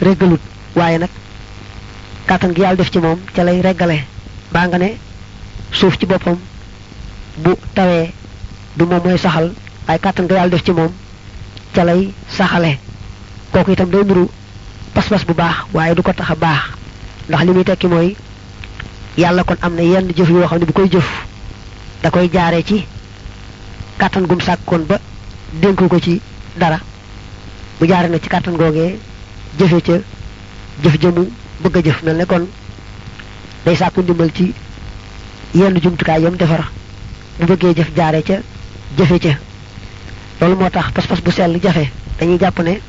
reggalut 0.00 0.40
waaye 0.76 0.98
nag 0.98 1.10
kàttan 2.26 2.52
gi 2.54 2.60
yàlla 2.62 2.76
def 2.76 2.90
ci 2.90 2.98
moom 2.98 3.18
ca 3.34 3.42
lay 3.44 3.60
mbaa 4.50 4.66
nga 4.68 4.78
ne 4.78 4.88
suuf 5.72 5.98
ci 5.98 6.06
boppam 6.06 6.36
bu 7.42 7.50
tawee 7.74 8.12
du 8.76 8.84
moom 8.86 9.00
mooy 9.04 9.18
saxal 9.18 9.52
waaye 9.86 10.00
kàttan 10.00 10.26
gi 10.28 10.34
yàlla 10.34 10.50
def 10.50 10.62
ci 10.64 10.72
moom 10.72 10.92
ca 11.74 11.84
lay 11.84 12.12
saxale. 12.28 12.78
Kooku 13.52 13.70
itam 13.72 13.90
day 13.90 14.04
nuru 14.04 14.26
pas-pas 14.94 15.24
bu 15.26 15.34
baax 15.34 15.56
waaye 15.74 15.94
du 15.94 16.02
ko 16.02 16.12
tax 16.12 16.30
a 16.30 16.34
baax. 16.34 16.62
Ndax 17.28 17.42
li 17.44 17.52
muy 17.52 17.64
tekki 17.64 17.86
mooy 17.86 18.16
yàlla 19.16 19.42
kon 19.44 19.56
am 19.62 19.74
na 19.74 19.82
yenn 19.82 20.08
jëf 20.16 20.28
yoo 20.30 20.46
xam 20.46 20.58
ne 20.58 20.64
bu 20.66 20.72
koy 20.72 20.88
jëf 20.88 21.08
da 22.02 22.10
koy 22.10 22.28
jaaree 22.32 22.62
ci 22.64 22.86
kàttan 23.98 24.26
gum 24.26 24.40
sàkkoon 24.40 24.84
ba 24.86 24.98
dénku 25.52 25.88
ko 25.88 25.98
ci 26.00 26.20
dara. 26.56 26.78
Bu 27.80 27.86
jaare 27.86 28.08
na 28.08 28.18
ci 28.18 28.28
kàttan 28.28 28.56
googee 28.56 28.98
jëfe 29.58 29.80
ca 29.82 29.92
jëf 30.82 30.98
jëmu 31.00 31.28
bëgg 31.62 31.84
jëf 31.84 32.02
kon 32.28 32.46
day 33.64 33.76
sàkku 33.76 34.00
ndimbal 34.02 34.30
ci 34.32 34.52
yenn 35.54 35.78
jumtukaay 35.82 36.22
yam 36.22 36.36
defar. 36.36 36.70
Bu 37.38 37.46
bëggee 37.46 37.74
jëf 37.74 37.90
jaare 37.96 38.22
ca 38.22 38.34
jëfe 38.96 39.18
ca. 39.18 39.38
Loolu 40.40 40.56
moo 40.56 40.70
tax 40.70 40.90
pas-pas 40.92 41.20
bu 41.22 41.30
sell 41.30 41.58
jafe. 41.62 41.90
Dañuy 42.18 42.38
jàpp 42.38 42.58
ne 42.60 42.80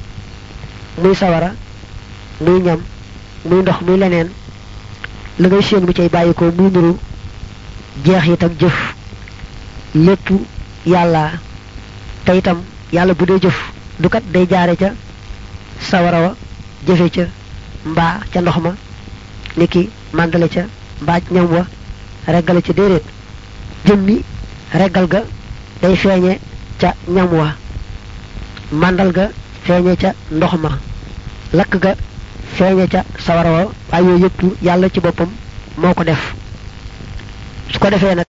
muy 1.01 1.15
sawara 1.15 1.53
muy 2.41 2.59
ñam 2.61 2.79
muy 3.45 3.61
ndox 3.61 3.81
muy 3.81 3.97
leneen 3.97 4.29
la 5.39 5.47
ngay 5.47 5.61
séen 5.63 5.85
bu 5.85 5.93
cay 5.93 6.09
bàyyikoo 6.09 6.51
muy 6.57 6.71
nuru 6.71 6.97
jeex 8.03 8.23
jëf. 8.59 8.93
Lépp 9.95 10.29
yàlla 10.93 11.31
te 12.25 12.31
itam 12.37 12.57
yàlla 12.95 13.13
bu 13.13 13.25
jëf 13.43 13.57
du 13.99 14.09
kat 14.09 14.23
day 14.33 14.45
jaare 14.49 14.75
ca 14.75 14.89
sawara 15.89 16.19
wa 16.21 16.31
jëfe 16.87 17.09
ca 17.15 17.23
mbaa 17.85 18.19
ca 18.31 18.41
ndox 18.41 18.57
ma 18.65 18.71
niki 19.57 19.89
màndale 20.13 20.47
ca 20.49 20.61
mbaa 21.01 21.19
ñam 21.31 21.47
wa 21.51 21.65
reggale 22.27 22.61
ca 22.61 22.73
déedéet. 22.73 23.03
Jëmmi 23.85 24.21
reggal 24.73 25.07
ga 25.07 25.21
day 25.81 25.95
feeñe 25.95 26.39
ca 26.79 26.93
ñam 27.07 27.31
wa 27.33 27.47
màndal 28.71 29.11
ga 29.11 29.29
feeñe 29.65 29.95
ca 30.01 30.13
ndox 30.31 30.53
ma 30.63 30.71
lakk 31.53 31.77
ga 31.83 31.95
feeñe 32.57 32.87
ca 32.87 33.03
sawara 33.25 33.51
wa 33.51 33.71
waaye 33.91 34.07
yooyu 34.07 34.29
yàlla 34.61 34.89
ci 34.89 34.99
boppam 34.99 35.29
moo 35.77 35.93
ko 35.93 36.03
def. 36.03 36.33
Su 37.71 37.79
ko 37.79 37.89
nag 37.89 38.25